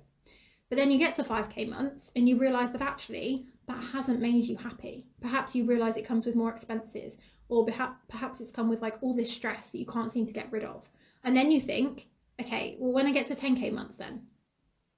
But 0.68 0.76
then 0.76 0.92
you 0.92 1.00
get 1.00 1.16
to 1.16 1.24
5K 1.24 1.70
months 1.70 2.12
and 2.14 2.28
you 2.28 2.38
realize 2.38 2.74
that 2.74 2.82
actually 2.82 3.46
that 3.70 3.82
hasn't 3.82 4.20
made 4.20 4.44
you 4.44 4.58
happy. 4.58 5.06
Perhaps 5.22 5.56
you 5.56 5.64
realize 5.64 5.96
it 5.96 6.06
comes 6.06 6.26
with 6.26 6.36
more 6.36 6.54
expenses 6.54 7.16
or 7.48 7.66
perhaps 7.66 8.42
it's 8.42 8.52
come 8.52 8.68
with 8.68 8.82
like 8.82 8.98
all 9.00 9.16
this 9.16 9.32
stress 9.32 9.68
that 9.68 9.80
you 9.80 9.86
can't 9.86 10.12
seem 10.12 10.28
to 10.28 10.34
get 10.34 10.52
rid 10.52 10.66
of. 10.66 10.90
And 11.24 11.38
then 11.38 11.54
you 11.54 11.62
think, 11.62 12.08
okay, 12.42 12.76
well, 12.80 12.92
when 12.92 13.08
I 13.08 13.14
get 13.14 13.28
to 13.28 13.36
10k 13.36 13.72
months, 13.72 13.96
then, 13.96 14.24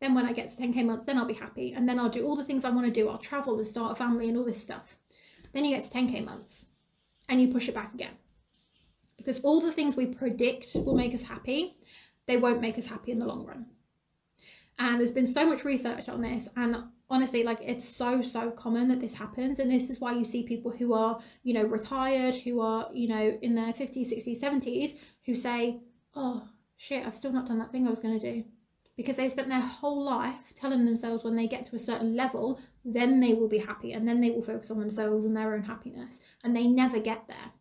then 0.01 0.13
when 0.13 0.25
I 0.25 0.33
get 0.33 0.55
to 0.55 0.61
10k 0.61 0.85
months, 0.85 1.05
then 1.05 1.17
I'll 1.17 1.25
be 1.25 1.33
happy, 1.33 1.73
and 1.73 1.87
then 1.87 1.99
I'll 1.99 2.09
do 2.09 2.25
all 2.25 2.35
the 2.35 2.43
things 2.43 2.65
I 2.65 2.69
want 2.69 2.85
to 2.87 2.93
do. 2.93 3.09
I'll 3.09 3.17
travel 3.17 3.57
and 3.57 3.67
start 3.67 3.93
a 3.93 3.95
family 3.95 4.27
and 4.27 4.37
all 4.37 4.45
this 4.45 4.61
stuff. 4.61 4.97
Then 5.53 5.65
you 5.65 5.75
get 5.75 5.89
to 5.89 5.97
10k 5.97 6.25
months, 6.25 6.65
and 7.29 7.41
you 7.41 7.47
push 7.47 7.69
it 7.69 7.75
back 7.75 7.93
again, 7.93 8.13
because 9.17 9.39
all 9.39 9.61
the 9.61 9.71
things 9.71 9.95
we 9.95 10.07
predict 10.07 10.75
will 10.75 10.95
make 10.95 11.13
us 11.13 11.21
happy, 11.21 11.77
they 12.27 12.37
won't 12.37 12.61
make 12.61 12.77
us 12.77 12.85
happy 12.85 13.11
in 13.11 13.19
the 13.19 13.25
long 13.25 13.45
run. 13.45 13.67
And 14.77 14.99
there's 14.99 15.11
been 15.11 15.33
so 15.33 15.45
much 15.45 15.63
research 15.63 16.09
on 16.09 16.21
this, 16.21 16.47
and 16.55 16.75
honestly 17.09 17.43
like 17.43 17.59
it's 17.61 17.87
so 17.87 18.21
so 18.21 18.49
common 18.51 18.87
that 18.87 18.99
this 18.99 19.13
happens 19.13 19.59
and 19.59 19.69
this 19.69 19.89
is 19.89 19.99
why 19.99 20.11
you 20.13 20.25
see 20.25 20.43
people 20.43 20.71
who 20.71 20.93
are 20.93 21.19
you 21.43 21.53
know 21.53 21.63
retired 21.63 22.35
who 22.35 22.61
are 22.61 22.89
you 22.93 23.07
know 23.07 23.37
in 23.41 23.53
their 23.53 23.73
50s 23.73 24.11
60s 24.11 24.41
70s 24.41 24.97
who 25.25 25.35
say 25.35 25.79
oh 26.15 26.47
shit 26.77 27.05
i've 27.05 27.15
still 27.15 27.31
not 27.31 27.47
done 27.47 27.59
that 27.59 27.71
thing 27.71 27.85
i 27.85 27.89
was 27.89 27.99
going 27.99 28.19
to 28.19 28.33
do 28.33 28.43
because 28.97 29.15
they've 29.15 29.31
spent 29.31 29.49
their 29.49 29.61
whole 29.61 30.03
life 30.03 30.53
telling 30.59 30.85
themselves 30.85 31.23
when 31.23 31.35
they 31.35 31.47
get 31.47 31.65
to 31.65 31.75
a 31.75 31.79
certain 31.79 32.15
level 32.15 32.59
then 32.83 33.19
they 33.19 33.33
will 33.33 33.47
be 33.47 33.57
happy 33.57 33.93
and 33.93 34.07
then 34.07 34.21
they 34.21 34.31
will 34.31 34.41
focus 34.41 34.71
on 34.71 34.79
themselves 34.79 35.25
and 35.25 35.35
their 35.35 35.53
own 35.53 35.63
happiness 35.63 36.15
and 36.43 36.55
they 36.55 36.67
never 36.67 36.99
get 36.99 37.27
there 37.27 37.51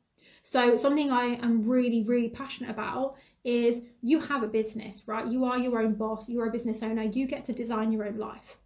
so 0.42 0.76
something 0.76 1.10
i 1.10 1.24
am 1.42 1.66
really 1.68 2.02
really 2.04 2.28
passionate 2.28 2.70
about 2.70 3.16
is 3.44 3.82
you 4.02 4.20
have 4.20 4.42
a 4.42 4.48
business 4.48 5.02
right 5.06 5.26
you 5.26 5.44
are 5.44 5.58
your 5.58 5.78
own 5.80 5.94
boss 5.94 6.28
you're 6.28 6.46
a 6.46 6.52
business 6.52 6.82
owner 6.82 7.02
you 7.02 7.26
get 7.26 7.44
to 7.44 7.52
design 7.52 7.92
your 7.92 8.06
own 8.06 8.16
life 8.16 8.58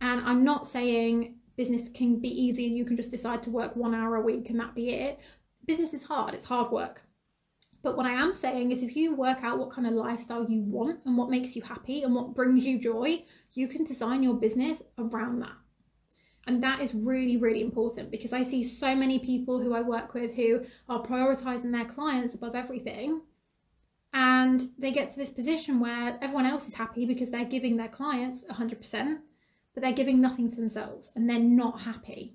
and 0.00 0.20
I'm 0.20 0.44
not 0.44 0.68
saying 0.68 1.36
business 1.56 1.88
can 1.92 2.18
be 2.20 2.28
easy 2.28 2.66
and 2.66 2.76
you 2.76 2.84
can 2.84 2.96
just 2.96 3.10
decide 3.10 3.42
to 3.42 3.50
work 3.50 3.76
one 3.76 3.94
hour 3.94 4.16
a 4.16 4.20
week 4.20 4.48
and 4.48 4.58
that 4.58 4.74
be 4.74 4.90
it. 4.90 5.20
Business 5.66 5.92
is 5.92 6.04
hard, 6.04 6.34
it's 6.34 6.46
hard 6.46 6.72
work. 6.72 7.02
But 7.82 7.96
what 7.96 8.06
I 8.06 8.12
am 8.12 8.36
saying 8.40 8.72
is 8.72 8.82
if 8.82 8.94
you 8.94 9.14
work 9.14 9.42
out 9.42 9.58
what 9.58 9.72
kind 9.72 9.86
of 9.86 9.94
lifestyle 9.94 10.46
you 10.48 10.60
want 10.60 11.00
and 11.06 11.16
what 11.16 11.30
makes 11.30 11.56
you 11.56 11.62
happy 11.62 12.02
and 12.02 12.14
what 12.14 12.34
brings 12.34 12.64
you 12.64 12.78
joy, 12.78 13.24
you 13.54 13.68
can 13.68 13.84
design 13.84 14.22
your 14.22 14.34
business 14.34 14.82
around 14.98 15.40
that. 15.40 15.56
And 16.46 16.62
that 16.62 16.80
is 16.80 16.94
really, 16.94 17.36
really 17.36 17.62
important 17.62 18.10
because 18.10 18.32
I 18.32 18.44
see 18.44 18.68
so 18.68 18.94
many 18.94 19.18
people 19.18 19.60
who 19.60 19.74
I 19.74 19.80
work 19.80 20.14
with 20.14 20.34
who 20.34 20.64
are 20.88 21.06
prioritizing 21.06 21.72
their 21.72 21.84
clients 21.84 22.34
above 22.34 22.54
everything. 22.54 23.22
And 24.12 24.70
they 24.78 24.90
get 24.90 25.12
to 25.12 25.16
this 25.16 25.30
position 25.30 25.80
where 25.80 26.18
everyone 26.20 26.46
else 26.46 26.66
is 26.66 26.74
happy 26.74 27.06
because 27.06 27.30
they're 27.30 27.44
giving 27.44 27.76
their 27.76 27.88
clients 27.88 28.42
100%, 28.50 29.18
but 29.72 29.82
they're 29.82 29.92
giving 29.92 30.20
nothing 30.20 30.50
to 30.50 30.56
themselves 30.56 31.10
and 31.14 31.30
they're 31.30 31.38
not 31.38 31.82
happy 31.82 32.34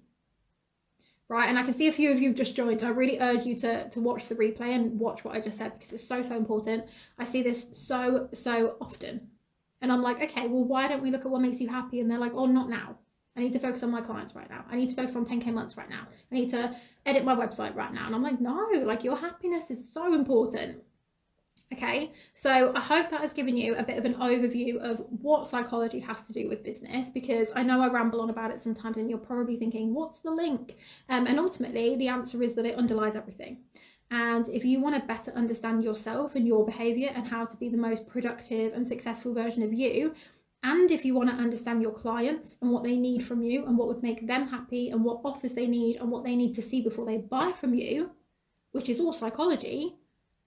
right? 1.29 1.49
And 1.49 1.57
I 1.57 1.63
can 1.63 1.75
see 1.75 1.87
a 1.87 1.91
few 1.91 2.11
of 2.11 2.19
you 2.19 2.33
just 2.33 2.55
joined, 2.55 2.83
I 2.83 2.89
really 2.89 3.19
urge 3.19 3.45
you 3.45 3.59
to, 3.61 3.89
to 3.89 3.99
watch 3.99 4.27
the 4.27 4.35
replay 4.35 4.75
and 4.75 4.99
watch 4.99 5.23
what 5.23 5.35
I 5.35 5.39
just 5.39 5.57
said 5.57 5.77
because 5.77 5.93
it's 5.93 6.07
so, 6.07 6.21
so 6.21 6.35
important. 6.35 6.85
I 7.17 7.25
see 7.25 7.41
this 7.41 7.65
so, 7.87 8.29
so 8.33 8.75
often. 8.79 9.27
And 9.81 9.91
I'm 9.91 10.01
like, 10.01 10.21
okay, 10.21 10.47
well, 10.47 10.63
why 10.63 10.87
don't 10.87 11.03
we 11.03 11.11
look 11.11 11.25
at 11.25 11.31
what 11.31 11.41
makes 11.41 11.59
you 11.59 11.67
happy? 11.67 11.99
And 11.99 12.09
they're 12.09 12.19
like, 12.19 12.33
oh, 12.33 12.45
not 12.45 12.69
now. 12.69 12.97
I 13.37 13.41
need 13.41 13.53
to 13.53 13.59
focus 13.59 13.83
on 13.83 13.91
my 13.91 14.01
clients 14.01 14.33
right 14.33 14.49
now. 14.49 14.63
I 14.69 14.75
need 14.75 14.89
to 14.89 14.95
focus 14.95 15.15
on 15.15 15.25
10K 15.25 15.53
months 15.53 15.75
right 15.75 15.89
now. 15.89 16.07
I 16.31 16.35
need 16.35 16.49
to 16.51 16.75
edit 17.05 17.25
my 17.25 17.35
website 17.35 17.75
right 17.75 17.93
now. 17.93 18.05
And 18.05 18.15
I'm 18.15 18.23
like, 18.23 18.39
no, 18.39 18.69
like 18.85 19.03
your 19.03 19.17
happiness 19.17 19.69
is 19.69 19.91
so 19.93 20.13
important. 20.13 20.81
Okay, 21.73 22.13
so 22.41 22.71
I 22.75 22.79
hope 22.79 23.09
that 23.09 23.21
has 23.21 23.33
given 23.33 23.57
you 23.57 23.75
a 23.75 23.83
bit 23.83 23.97
of 23.97 24.05
an 24.05 24.13
overview 24.15 24.77
of 24.77 25.03
what 25.09 25.49
psychology 25.49 25.99
has 25.99 26.17
to 26.27 26.33
do 26.33 26.47
with 26.47 26.63
business 26.63 27.09
because 27.09 27.47
I 27.55 27.63
know 27.63 27.81
I 27.81 27.87
ramble 27.87 28.21
on 28.21 28.29
about 28.29 28.51
it 28.51 28.61
sometimes 28.61 28.97
and 28.97 29.09
you're 29.09 29.17
probably 29.17 29.57
thinking, 29.57 29.93
what's 29.93 30.19
the 30.19 30.29
link? 30.29 30.75
Um, 31.09 31.25
and 31.25 31.39
ultimately, 31.39 31.95
the 31.95 32.07
answer 32.07 32.43
is 32.43 32.53
that 32.55 32.65
it 32.65 32.77
underlies 32.77 33.15
everything. 33.15 33.63
And 34.11 34.47
if 34.49 34.63
you 34.63 34.79
want 34.79 34.95
to 34.95 35.07
better 35.07 35.31
understand 35.31 35.83
yourself 35.83 36.35
and 36.35 36.47
your 36.47 36.65
behavior 36.65 37.09
and 37.13 37.27
how 37.27 37.45
to 37.45 37.57
be 37.57 37.69
the 37.69 37.77
most 37.77 38.07
productive 38.07 38.73
and 38.73 38.87
successful 38.87 39.33
version 39.33 39.63
of 39.63 39.73
you, 39.73 40.13
and 40.61 40.91
if 40.91 41.03
you 41.03 41.15
want 41.15 41.29
to 41.29 41.35
understand 41.35 41.81
your 41.81 41.93
clients 41.93 42.55
and 42.61 42.71
what 42.71 42.83
they 42.83 42.95
need 42.95 43.25
from 43.25 43.41
you 43.41 43.65
and 43.65 43.77
what 43.77 43.87
would 43.87 44.03
make 44.03 44.27
them 44.27 44.47
happy 44.47 44.89
and 44.89 45.03
what 45.03 45.21
offers 45.25 45.53
they 45.53 45.67
need 45.67 45.97
and 45.97 46.11
what 46.11 46.23
they 46.23 46.35
need 46.35 46.53
to 46.55 46.61
see 46.61 46.81
before 46.81 47.05
they 47.05 47.17
buy 47.17 47.53
from 47.59 47.73
you, 47.73 48.11
which 48.71 48.87
is 48.87 48.99
all 48.99 49.13
psychology, 49.13 49.95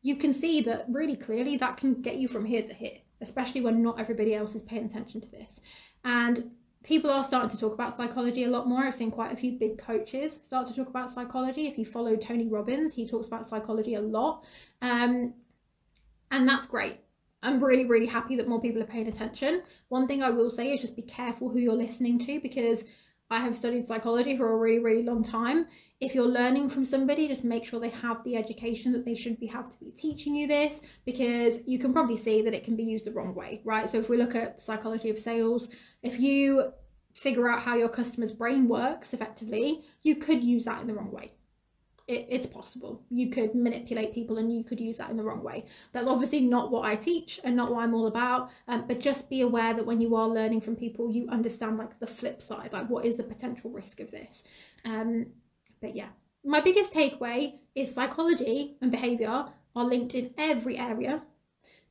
you 0.02 0.16
can 0.16 0.38
see 0.38 0.60
that 0.62 0.86
really 0.88 1.16
clearly 1.16 1.56
that 1.56 1.76
can 1.76 2.00
get 2.02 2.16
you 2.16 2.28
from 2.28 2.44
here 2.44 2.62
to 2.62 2.72
here, 2.72 2.98
especially 3.20 3.60
when 3.60 3.82
not 3.82 3.98
everybody 3.98 4.34
else 4.34 4.54
is 4.54 4.62
paying 4.62 4.86
attention 4.86 5.20
to 5.20 5.30
this. 5.30 5.60
And 6.04 6.50
people 6.84 7.10
are 7.10 7.24
starting 7.24 7.50
to 7.50 7.58
talk 7.58 7.74
about 7.74 7.96
psychology 7.96 8.44
a 8.44 8.48
lot 8.48 8.68
more. 8.68 8.84
I've 8.84 8.94
seen 8.94 9.10
quite 9.10 9.32
a 9.32 9.36
few 9.36 9.58
big 9.58 9.78
coaches 9.78 10.32
start 10.46 10.68
to 10.68 10.74
talk 10.74 10.88
about 10.88 11.12
psychology. 11.14 11.66
If 11.66 11.76
you 11.78 11.84
follow 11.84 12.16
Tony 12.16 12.46
Robbins, 12.46 12.94
he 12.94 13.06
talks 13.06 13.26
about 13.26 13.48
psychology 13.48 13.94
a 13.94 14.00
lot. 14.00 14.44
Um, 14.80 15.34
and 16.30 16.48
that's 16.48 16.66
great. 16.66 17.00
I'm 17.42 17.62
really, 17.62 17.86
really 17.86 18.06
happy 18.06 18.36
that 18.36 18.48
more 18.48 18.60
people 18.60 18.82
are 18.82 18.86
paying 18.86 19.08
attention. 19.08 19.62
One 19.88 20.06
thing 20.08 20.22
I 20.22 20.30
will 20.30 20.50
say 20.50 20.72
is 20.72 20.80
just 20.80 20.96
be 20.96 21.02
careful 21.02 21.48
who 21.48 21.58
you're 21.58 21.74
listening 21.74 22.24
to 22.26 22.40
because 22.40 22.80
I 23.30 23.40
have 23.40 23.54
studied 23.54 23.86
psychology 23.86 24.36
for 24.36 24.52
a 24.52 24.56
really, 24.56 24.78
really 24.78 25.02
long 25.02 25.22
time. 25.22 25.66
If 26.00 26.14
you're 26.14 26.28
learning 26.28 26.70
from 26.70 26.84
somebody, 26.84 27.26
just 27.26 27.42
make 27.42 27.64
sure 27.64 27.80
they 27.80 27.88
have 27.88 28.22
the 28.24 28.36
education 28.36 28.92
that 28.92 29.04
they 29.04 29.16
should 29.16 29.40
be 29.40 29.46
have 29.48 29.70
to 29.70 29.76
be 29.78 29.90
teaching 29.90 30.36
you 30.36 30.46
this 30.46 30.72
because 31.04 31.60
you 31.66 31.78
can 31.78 31.92
probably 31.92 32.22
see 32.22 32.40
that 32.42 32.54
it 32.54 32.64
can 32.64 32.76
be 32.76 32.84
used 32.84 33.04
the 33.04 33.12
wrong 33.12 33.34
way, 33.34 33.60
right? 33.64 33.90
So 33.90 33.98
if 33.98 34.08
we 34.08 34.16
look 34.16 34.36
at 34.36 34.60
psychology 34.60 35.10
of 35.10 35.18
sales, 35.18 35.68
if 36.02 36.20
you 36.20 36.72
figure 37.14 37.48
out 37.48 37.62
how 37.62 37.74
your 37.74 37.88
customer's 37.88 38.32
brain 38.32 38.68
works 38.68 39.12
effectively, 39.12 39.84
you 40.02 40.16
could 40.16 40.42
use 40.42 40.64
that 40.64 40.80
in 40.80 40.86
the 40.86 40.94
wrong 40.94 41.10
way 41.10 41.32
it, 42.08 42.26
it's 42.30 42.46
possible. 42.46 43.02
You 43.10 43.30
could 43.30 43.54
manipulate 43.54 44.14
people 44.14 44.38
and 44.38 44.52
you 44.52 44.64
could 44.64 44.80
use 44.80 44.96
that 44.96 45.10
in 45.10 45.16
the 45.16 45.22
wrong 45.22 45.44
way. 45.44 45.66
That's 45.92 46.08
obviously 46.08 46.40
not 46.40 46.70
what 46.70 46.86
I 46.86 46.96
teach 46.96 47.38
and 47.44 47.54
not 47.54 47.70
what 47.70 47.84
I'm 47.84 47.94
all 47.94 48.06
about. 48.06 48.50
Um, 48.66 48.86
but 48.88 48.98
just 48.98 49.28
be 49.28 49.42
aware 49.42 49.74
that 49.74 49.86
when 49.86 50.00
you 50.00 50.16
are 50.16 50.26
learning 50.26 50.62
from 50.62 50.74
people, 50.74 51.12
you 51.12 51.28
understand 51.28 51.76
like 51.76 52.00
the 52.00 52.06
flip 52.06 52.42
side, 52.42 52.72
like 52.72 52.88
what 52.88 53.04
is 53.04 53.16
the 53.16 53.22
potential 53.22 53.70
risk 53.70 54.00
of 54.00 54.10
this. 54.10 54.42
Um, 54.84 55.26
but 55.80 55.96
yeah, 55.96 56.08
my 56.44 56.60
biggest 56.60 56.92
takeaway 56.92 57.58
is 57.74 57.94
psychology 57.94 58.76
and 58.80 58.90
behavior 58.90 59.46
are 59.76 59.84
linked 59.84 60.14
in 60.14 60.34
every 60.38 60.78
area. 60.78 61.22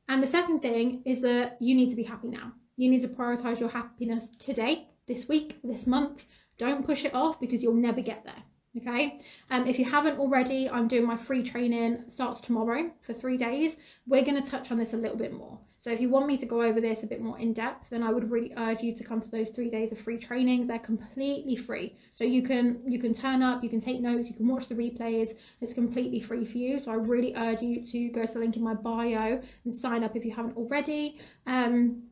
And 0.08 0.22
the 0.22 0.26
second 0.26 0.60
thing 0.60 1.02
is 1.04 1.20
that 1.20 1.56
you 1.60 1.74
need 1.74 1.90
to 1.90 1.96
be 1.96 2.02
happy 2.02 2.28
now. 2.28 2.52
You 2.76 2.90
need 2.90 3.02
to 3.02 3.08
prioritize 3.08 3.60
your 3.60 3.68
happiness 3.68 4.24
today, 4.38 4.88
this 5.06 5.28
week, 5.28 5.58
this 5.62 5.86
month. 5.86 6.24
Don't 6.58 6.86
push 6.86 7.04
it 7.04 7.14
off 7.14 7.40
because 7.40 7.62
you'll 7.62 7.74
never 7.74 8.00
get 8.00 8.24
there 8.24 8.42
okay 8.76 9.18
um 9.50 9.66
if 9.66 9.78
you 9.78 9.84
haven't 9.84 10.18
already 10.18 10.68
i'm 10.68 10.88
doing 10.88 11.06
my 11.06 11.16
free 11.16 11.42
training 11.42 12.04
starts 12.08 12.40
tomorrow 12.40 12.90
for 13.00 13.12
three 13.12 13.36
days 13.36 13.74
we're 14.06 14.24
going 14.24 14.40
to 14.40 14.50
touch 14.50 14.70
on 14.70 14.78
this 14.78 14.92
a 14.92 14.96
little 14.96 15.16
bit 15.16 15.32
more 15.32 15.58
so 15.88 15.94
if 15.94 16.02
you 16.02 16.10
want 16.10 16.26
me 16.26 16.36
to 16.36 16.44
go 16.44 16.60
over 16.60 16.82
this 16.82 17.02
a 17.02 17.06
bit 17.06 17.22
more 17.22 17.38
in 17.38 17.54
depth 17.54 17.88
then 17.88 18.02
i 18.02 18.12
would 18.12 18.30
really 18.30 18.52
urge 18.58 18.82
you 18.82 18.94
to 18.94 19.02
come 19.02 19.22
to 19.22 19.30
those 19.30 19.48
three 19.48 19.70
days 19.70 19.90
of 19.90 19.98
free 19.98 20.18
training 20.18 20.66
they're 20.66 20.78
completely 20.78 21.56
free 21.56 21.96
so 22.14 22.24
you 22.24 22.42
can 22.42 22.78
you 22.86 22.98
can 22.98 23.14
turn 23.14 23.42
up 23.42 23.62
you 23.64 23.70
can 23.70 23.80
take 23.80 23.98
notes 23.98 24.28
you 24.28 24.34
can 24.34 24.46
watch 24.46 24.68
the 24.68 24.74
replays 24.74 25.34
it's 25.62 25.72
completely 25.72 26.20
free 26.20 26.44
for 26.44 26.58
you 26.58 26.78
so 26.78 26.90
i 26.90 26.94
really 26.94 27.34
urge 27.36 27.62
you 27.62 27.80
to 27.86 28.10
go 28.10 28.26
to 28.26 28.34
the 28.34 28.38
link 28.38 28.54
in 28.54 28.62
my 28.62 28.74
bio 28.74 29.40
and 29.64 29.80
sign 29.80 30.04
up 30.04 30.14
if 30.14 30.26
you 30.26 30.34
haven't 30.34 30.56
already 30.58 31.18
um 31.46 32.02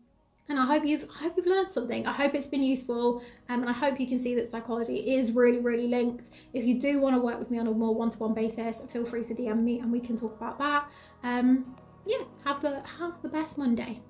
and 0.48 0.60
I 0.60 0.64
hope 0.64 0.86
you've 0.86 1.08
I 1.10 1.24
hope 1.24 1.36
you've 1.36 1.46
learned 1.46 1.72
something. 1.74 2.06
I 2.06 2.12
hope 2.12 2.32
it's 2.36 2.46
been 2.46 2.62
useful, 2.62 3.20
um, 3.48 3.62
and 3.62 3.68
I 3.68 3.72
hope 3.72 3.98
you 3.98 4.06
can 4.06 4.22
see 4.22 4.36
that 4.36 4.48
psychology 4.48 5.16
is 5.16 5.32
really 5.32 5.58
really 5.58 5.88
linked. 5.88 6.26
If 6.52 6.64
you 6.64 6.80
do 6.80 7.00
want 7.00 7.16
to 7.16 7.20
work 7.20 7.40
with 7.40 7.50
me 7.50 7.58
on 7.58 7.66
a 7.66 7.72
more 7.72 7.92
one-to-one 7.92 8.32
basis, 8.32 8.76
feel 8.92 9.04
free 9.04 9.24
to 9.24 9.34
DM 9.34 9.64
me 9.64 9.80
and 9.80 9.90
we 9.90 9.98
can 9.98 10.16
talk 10.16 10.36
about 10.36 10.56
that. 10.60 10.88
Um, 11.24 11.74
yeah, 12.06 12.24
have 12.44 12.62
the 12.62 12.82
have 12.98 13.20
the 13.22 13.28
best 13.28 13.58
Monday. 13.58 14.00